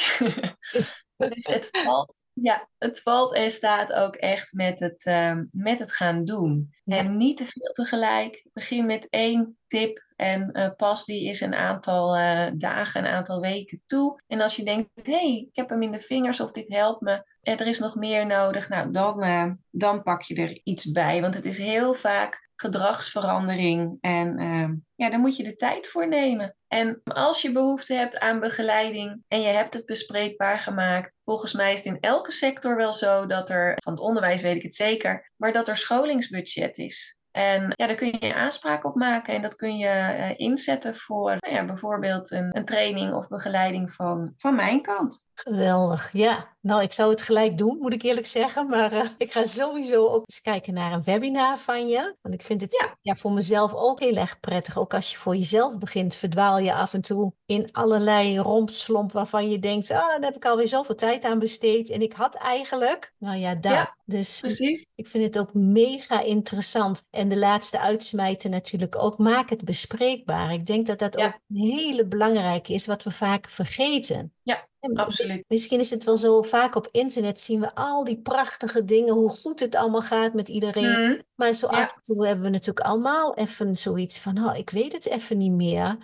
dus 1.17 1.47
het 1.47 1.69
valt 1.73 2.17
ja, 2.43 2.69
het 2.79 3.03
valt 3.03 3.35
en 3.35 3.51
staat 3.51 3.93
ook 3.93 4.15
echt 4.15 4.53
met 4.53 4.81
het, 4.81 5.05
ehm, 5.05 5.45
met 5.51 5.79
het 5.79 5.93
gaan 5.93 6.25
doen. 6.25 6.75
En 6.85 7.17
niet 7.17 7.37
te 7.37 7.45
veel 7.45 7.73
tegelijk. 7.73 8.47
Begin 8.53 8.87
met 8.87 9.09
één 9.11 9.59
tip 9.67 10.05
en 10.17 10.51
uh, 10.53 10.69
pas 10.77 11.05
die 11.05 11.29
is 11.29 11.41
een 11.41 11.55
aantal 11.55 12.17
uh, 12.19 12.47
dagen, 12.55 13.05
een 13.05 13.13
aantal 13.13 13.41
weken 13.41 13.83
toe. 13.87 14.23
En 14.27 14.41
als 14.41 14.57
je 14.57 14.65
denkt, 14.65 15.07
hé, 15.07 15.13
hey, 15.13 15.47
ik 15.51 15.57
heb 15.57 15.69
hem 15.69 15.83
in 15.83 15.93
de 15.93 16.01
vingers 16.01 16.41
of 16.41 16.53
dit 16.53 16.69
helpt 16.69 17.01
me. 17.01 17.25
En 17.43 17.59
er 17.59 17.67
is 17.67 17.79
nog 17.79 17.95
meer 17.95 18.27
nodig. 18.27 18.69
Nou, 18.69 18.91
dan, 18.91 19.59
dan 19.71 20.03
pak 20.03 20.23
je 20.23 20.35
er 20.35 20.61
iets 20.65 20.91
bij. 20.91 21.21
Want 21.21 21.35
het 21.35 21.45
is 21.45 21.59
heel 21.59 21.95
vaak 21.95 22.51
gedragsverandering. 22.57 23.99
En 24.01 24.41
uh, 24.41 24.69
ja, 24.95 25.11
daar 25.11 25.21
moet 25.21 25.37
je 25.37 25.45
de 25.45 25.55
tijd 25.55 25.89
voor 25.89 26.09
nemen. 26.09 26.56
En 26.77 27.01
als 27.05 27.43
je 27.43 27.53
behoefte 27.53 27.95
hebt 27.95 28.19
aan 28.19 28.41
begeleiding 28.41 29.23
en 29.29 29.41
je 29.41 29.49
hebt 29.49 29.75
het 29.75 29.87
bespreekbaar 29.87 30.59
gemaakt, 30.59 31.13
volgens 31.25 31.53
mij 31.53 31.73
is 31.73 31.79
het 31.79 31.95
in 31.95 32.01
elke 32.01 32.33
sector 32.33 32.77
wel 32.77 32.93
zo 32.93 33.27
dat 33.27 33.51
er, 33.51 33.75
van 33.83 33.93
het 33.93 34.03
onderwijs 34.03 34.41
weet 34.41 34.57
ik 34.57 34.63
het 34.63 34.75
zeker, 34.75 35.31
maar 35.37 35.53
dat 35.53 35.69
er 35.69 35.77
scholingsbudget 35.77 36.79
is. 36.79 37.16
En 37.37 37.73
ja, 37.77 37.87
daar 37.87 37.97
kun 37.97 38.17
je 38.19 38.35
aanspraak 38.35 38.85
op 38.85 38.95
maken 38.95 39.35
en 39.35 39.43
dat 39.43 39.57
kun 39.57 39.77
je 39.77 39.87
uh, 39.87 40.31
inzetten 40.37 40.95
voor 40.95 41.37
nou 41.41 41.55
ja, 41.55 41.65
bijvoorbeeld 41.65 42.31
een, 42.31 42.57
een, 42.57 42.65
training 42.65 43.15
of 43.15 43.29
begeleiding 43.29 43.93
van, 43.93 44.35
van 44.37 44.55
mijn 44.55 44.83
kant. 44.83 45.25
Geweldig, 45.35 46.13
ja. 46.13 46.55
Nou, 46.61 46.83
ik 46.83 46.93
zou 46.93 47.11
het 47.11 47.23
gelijk 47.23 47.59
doen, 47.59 47.79
moet 47.79 47.93
ik 47.93 48.03
eerlijk 48.03 48.27
zeggen. 48.27 48.69
Maar 48.69 48.93
uh, 48.93 49.05
ik 49.19 49.33
ga 49.33 49.43
sowieso 49.43 50.07
ook 50.07 50.23
eens 50.27 50.41
kijken 50.41 50.75
naar 50.75 50.93
een 50.93 51.03
webinar 51.03 51.59
van 51.59 51.87
je. 51.87 52.17
Want 52.23 52.35
ik 52.35 52.43
vind 52.43 52.61
het 52.61 52.83
ja. 52.83 52.97
ja. 53.01 53.15
voor 53.15 53.33
mezelf 53.33 53.75
ook 53.75 54.01
heel 54.01 54.17
erg 54.17 54.41
prettig. 54.41 54.79
Ook 54.79 54.95
als 54.95 55.11
je 55.11 55.17
voor 55.17 55.37
jezelf 55.37 55.79
begint, 55.79 56.15
verdwaal 56.15 56.59
je 56.59 56.75
af 56.75 56.95
en 56.95 57.01
toe 57.01 57.33
in 57.47 57.69
allerlei 57.73 58.39
rompslomp 58.39 59.13
waarvan 59.13 59.51
je 59.51 59.59
denkt, 59.59 59.91
ah, 59.91 59.97
daar 59.97 60.21
heb 60.21 60.37
ik 60.37 60.45
alweer 60.45 60.69
zoveel 60.69 60.95
tijd 60.95 61.25
aan 61.25 61.39
besteed. 61.39 61.91
En 61.91 62.01
ik 62.01 62.13
had 62.13 62.35
eigenlijk, 62.35 63.13
nou 63.19 63.37
ja, 63.37 63.55
daar. 63.55 63.73
Ja, 63.73 63.97
dus 64.05 64.41
precies. 64.41 64.87
Ik 64.97 65.07
vind 65.07 65.25
het 65.25 65.39
ook 65.39 65.55
mega 65.55 66.21
interessant. 66.21 67.07
En 67.11 67.29
de 67.29 67.39
laatste 67.39 67.81
uitsmijten 67.81 68.51
natuurlijk 68.51 69.03
ook. 69.03 69.19
Maak 69.19 69.51
het 69.51 69.65
bespreekbaar. 69.65 70.53
Ik 70.53 70.67
denk 70.67 70.87
dat 70.87 70.99
dat 70.99 71.17
Ja. 71.19 71.27
ook 71.27 71.33
een 71.49 71.57
hele 71.57 72.07
belangrijke 72.07 72.73
is, 72.73 72.87
wat 72.87 73.03
we 73.03 73.11
vaak 73.11 73.49
vergeten. 73.49 74.33
Ja, 74.43 74.69
absoluut. 74.95 75.45
Misschien 75.49 75.79
is 75.81 75.91
het 75.91 76.05
wel 76.05 76.17
zo, 76.17 76.43
vaak 76.43 76.75
op 76.75 76.89
internet 76.91 77.41
zien 77.41 77.61
we 77.61 77.75
al 77.75 78.05
die 78.05 78.21
prachtige 78.21 78.85
dingen, 78.85 79.15
hoe 79.15 79.31
goed 79.31 79.61
het 79.61 79.75
allemaal 79.75 80.01
gaat 80.03 80.35
met 80.35 80.49
iedereen. 80.49 80.91
Mhm. 81.03 81.21
Maar 81.35 81.53
zo 81.53 81.69
Ja. 81.71 81.81
af 81.81 81.93
en 81.95 82.03
toe 82.03 82.27
hebben 82.27 82.45
we 82.45 82.51
natuurlijk 82.51 82.87
allemaal 82.87 83.35
even 83.35 83.77
zoiets 83.77 84.19
van, 84.19 84.39
oh, 84.49 84.57
ik 84.57 84.71
weet 84.71 84.93
het 84.93 85.07
even 85.07 85.37
niet 85.39 85.53
meer. 85.53 85.97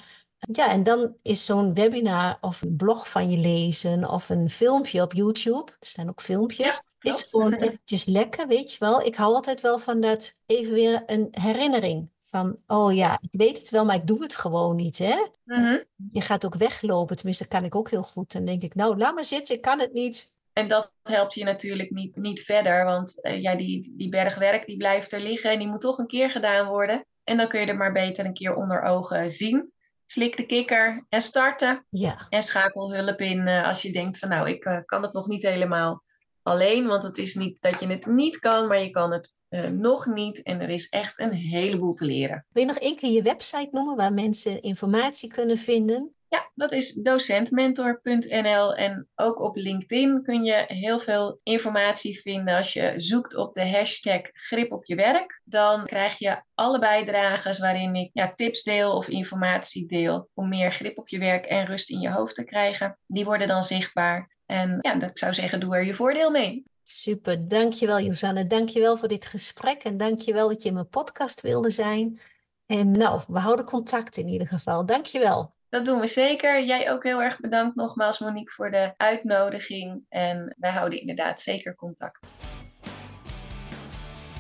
Ja, 0.51 0.71
en 0.71 0.83
dan 0.83 1.17
is 1.23 1.47
zo'n 1.47 1.75
webinar 1.75 2.39
of 2.41 2.63
een 2.63 2.77
blog 2.77 3.09
van 3.11 3.31
je 3.31 3.39
lezen 3.39 4.09
of 4.11 4.29
een 4.29 4.51
filmpje 4.51 5.03
op 5.03 5.13
YouTube, 5.13 5.71
er 5.81 5.87
staan 5.87 6.09
ook 6.09 6.21
filmpjes, 6.21 6.83
Ja, 6.99 7.11
is 7.11 7.23
gewoon 7.23 7.53
eventjes 7.55 8.05
lekker, 8.05 8.47
weet 8.49 8.73
je 8.73 8.79
wel. 8.79 9.03
Ik 9.03 9.17
hou 9.17 9.35
altijd 9.35 9.61
wel 9.61 9.79
van 9.79 10.01
dat 10.01 10.43
even 10.47 10.75
weer 10.75 11.03
een 11.07 11.29
herinnering 11.31 12.11
van, 12.23 12.57
oh 12.67 12.95
ja, 12.95 13.19
ik 13.21 13.41
weet 13.41 13.59
het 13.59 13.71
wel, 13.71 13.85
maar 13.85 13.95
ik 13.95 14.07
doe 14.07 14.23
het 14.23 14.35
gewoon 14.35 14.77
niet, 14.77 14.99
hè. 14.99 15.27
Mhm. 15.45 15.79
Je 16.13 16.21
gaat 16.21 16.45
ook 16.45 16.55
weglopen, 16.55 17.17
tenminste, 17.17 17.47
dat 17.49 17.53
kan 17.53 17.65
ik 17.65 17.75
ook 17.75 17.91
heel 17.91 18.03
goed. 18.03 18.33
Dan 18.33 18.45
denk 18.45 18.63
ik, 18.63 18.75
nou, 18.75 18.97
laat 18.97 19.15
maar 19.15 19.25
zitten, 19.25 19.55
ik 19.55 19.63
kan 19.63 19.81
het 19.81 19.93
niet. 19.93 20.41
En 20.53 20.69
dat 20.69 20.93
helpt 21.03 21.35
je 21.35 21.45
natuurlijk 21.45 21.91
niet, 21.91 22.17
niet 22.17 22.41
verder, 22.41 22.85
want 22.85 23.23
eh, 23.23 23.43
ja, 23.43 23.55
die, 23.55 23.95
die 23.97 24.09
bergwerk 24.09 24.67
die 24.67 24.77
blijft 24.77 25.13
er 25.13 25.21
liggen 25.21 25.51
en 25.51 25.59
die 25.59 25.69
moet 25.69 25.81
toch 25.81 25.99
een 25.99 26.07
keer 26.07 26.31
gedaan 26.31 26.67
worden. 26.67 27.07
En 27.25 27.37
dan 27.37 27.49
kun 27.49 27.61
je 27.61 27.67
er 27.67 27.77
maar 27.77 27.93
beter 27.93 28.25
een 28.25 28.35
keer 28.35 28.55
onder 28.55 28.83
ogen 28.83 29.31
zien. 29.31 29.73
Slik 30.13 30.37
de 30.37 30.47
kikker 30.47 31.07
en 31.09 31.23
starten. 31.23 31.87
Ja, 31.91 32.27
En 32.29 32.43
schakel 32.43 32.95
hulp 32.95 33.21
in 33.21 33.47
eh, 33.47 33.67
als 33.67 33.83
je 33.83 33.93
denkt 33.93 34.19
van 34.19 34.29
nou, 34.29 34.49
ik 34.49 34.65
eh, 34.65 34.79
kan 34.85 35.03
het 35.03 35.13
nog 35.13 35.27
niet 35.27 35.43
helemaal 35.43 36.03
alleen. 36.43 36.87
Want 36.87 37.03
het 37.03 37.19
is 37.19 37.35
niet 37.35 37.61
dat 37.61 37.81
je 37.81 37.87
het 37.87 38.07
niet 38.07 38.39
kan, 38.39 38.67
maar 38.67 38.83
je 38.83 38.91
kan 38.91 39.13
het 39.13 39.37
eh, 39.49 39.69
nog 39.69 40.07
niet. 40.07 40.43
En 40.43 40.61
er 40.61 40.71
is 40.71 40.89
echt 40.89 41.19
een 41.19 41.33
heleboel 41.33 41.93
te 41.93 42.05
leren. 42.05 42.47
wil 42.53 42.63
je 42.63 42.69
nog 42.69 42.79
één 42.79 42.97
keer 42.97 43.11
je 43.11 43.23
website 43.23 43.69
noemen 43.71 43.97
waar 43.97 44.13
mensen 44.13 44.63
informatie 44.63 45.33
kunnen 45.33 45.59
vinden? 45.59 46.15
Ja, 46.33 46.51
dat 46.55 46.73
is 46.73 46.93
docentmentor.nl. 46.93 48.75
En 48.75 49.09
ook 49.15 49.41
op 49.41 49.57
LinkedIn 49.57 50.23
kun 50.23 50.45
je 50.45 50.65
heel 50.67 50.99
veel 50.99 51.41
informatie 51.43 52.21
vinden. 52.21 52.57
Als 52.57 52.73
je 52.73 52.93
zoekt 52.97 53.37
op 53.37 53.55
de 53.55 53.69
hashtag 53.69 54.21
grip 54.33 54.73
op 54.73 54.85
je 54.85 54.95
werk, 54.95 55.41
dan 55.45 55.87
krijg 55.87 56.19
je 56.19 56.43
alle 56.55 56.79
bijdrages 56.79 57.59
waarin 57.59 57.95
ik 57.95 58.11
ja, 58.13 58.33
tips 58.35 58.63
deel 58.63 58.97
of 58.97 59.09
informatie 59.09 59.87
deel 59.87 60.29
om 60.35 60.49
meer 60.49 60.73
grip 60.73 60.99
op 60.99 61.09
je 61.09 61.19
werk 61.19 61.47
en 61.47 61.65
rust 61.65 61.91
in 61.91 62.01
je 62.01 62.11
hoofd 62.11 62.35
te 62.35 62.45
krijgen. 62.45 62.99
Die 63.07 63.25
worden 63.25 63.49
dan 63.49 63.63
zichtbaar. 63.63 64.37
En 64.47 64.79
ja, 64.81 64.95
dat, 64.95 65.11
ik 65.11 65.19
zou 65.19 65.35
zeggen, 65.35 65.61
doe 65.61 65.77
er 65.77 65.85
je 65.85 65.95
voordeel 65.95 66.31
mee. 66.31 66.65
Super, 66.83 67.49
dankjewel 67.49 68.01
Josanne. 68.01 68.47
Dankjewel 68.47 68.97
voor 68.97 69.09
dit 69.09 69.27
gesprek 69.27 69.83
en 69.83 69.97
dankjewel 69.97 70.49
dat 70.49 70.63
je 70.63 70.69
in 70.69 70.75
mijn 70.75 70.89
podcast 70.89 71.41
wilde 71.41 71.71
zijn. 71.71 72.21
En 72.67 72.91
nou, 72.91 73.21
we 73.27 73.39
houden 73.39 73.65
contact 73.65 74.17
in 74.17 74.27
ieder 74.27 74.47
geval. 74.47 74.87
Dankjewel. 74.87 75.55
Dat 75.73 75.85
doen 75.85 76.01
we 76.01 76.07
zeker. 76.07 76.65
Jij 76.65 76.93
ook 76.93 77.03
heel 77.03 77.23
erg 77.23 77.41
bedankt 77.41 77.77
nogmaals, 77.77 78.19
Monique, 78.19 78.53
voor 78.53 78.71
de 78.71 78.95
uitnodiging. 78.97 80.05
En 80.09 80.55
wij 80.59 80.71
houden 80.71 81.01
inderdaad 81.01 81.41
zeker 81.41 81.75
contact. 81.75 82.21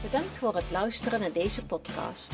Bedankt 0.03 0.39
voor 0.39 0.55
het 0.55 0.71
luisteren 0.71 1.21
naar 1.21 1.33
deze 1.33 1.67
podcast. 1.67 2.33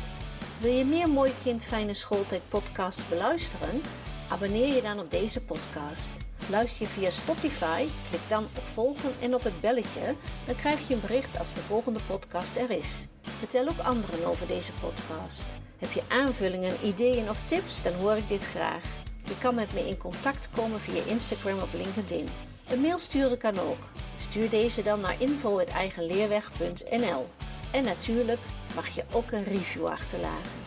Wil 0.61 0.71
je 0.71 0.85
meer 0.85 1.09
Mooi 1.09 1.31
Kind 1.43 1.65
Fijne 1.65 1.93
Schooltijd 1.93 2.41
podcasts 2.49 3.07
beluisteren? 3.07 3.81
Abonneer 4.29 4.75
je 4.75 4.81
dan 4.81 4.99
op 4.99 5.11
deze 5.11 5.45
podcast. 5.45 6.13
Luister 6.49 6.81
je 6.81 6.87
via 6.87 7.09
Spotify? 7.09 7.87
Klik 8.09 8.29
dan 8.29 8.43
op 8.43 8.63
volgen 8.63 9.11
en 9.21 9.33
op 9.33 9.43
het 9.43 9.61
belletje. 9.61 10.15
Dan 10.45 10.55
krijg 10.55 10.87
je 10.87 10.93
een 10.93 11.01
bericht 11.01 11.39
als 11.39 11.53
de 11.53 11.61
volgende 11.61 11.99
podcast 12.07 12.57
er 12.57 12.69
is. 12.69 13.07
Vertel 13.21 13.67
ook 13.67 13.79
anderen 13.79 14.25
over 14.25 14.47
deze 14.47 14.73
podcast. 14.73 15.45
Heb 15.79 15.91
je 15.91 16.01
aanvullingen, 16.07 16.75
ideeën 16.83 17.29
of 17.29 17.43
tips? 17.43 17.81
Dan 17.81 17.93
hoor 17.93 18.17
ik 18.17 18.27
dit 18.27 18.45
graag. 18.45 18.83
Je 19.25 19.37
kan 19.37 19.55
met 19.55 19.73
me 19.73 19.87
in 19.87 19.97
contact 19.97 20.49
komen 20.55 20.79
via 20.79 21.03
Instagram 21.05 21.59
of 21.59 21.73
LinkedIn. 21.73 22.27
Een 22.67 22.81
mail 22.81 22.99
sturen 22.99 23.37
kan 23.37 23.59
ook. 23.59 23.77
Stuur 24.17 24.49
deze 24.49 24.81
dan 24.81 24.99
naar 24.99 25.21
info.eigenleerweg.nl. 25.21 27.27
En 27.71 27.83
natuurlijk 27.83 28.39
mag 28.75 28.87
je 28.87 29.03
ook 29.11 29.31
een 29.31 29.43
review 29.43 29.85
achterlaten. 29.85 30.57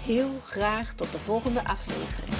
Heel 0.00 0.40
graag 0.44 0.94
tot 0.94 1.12
de 1.12 1.18
volgende 1.18 1.64
aflevering. 1.64 2.34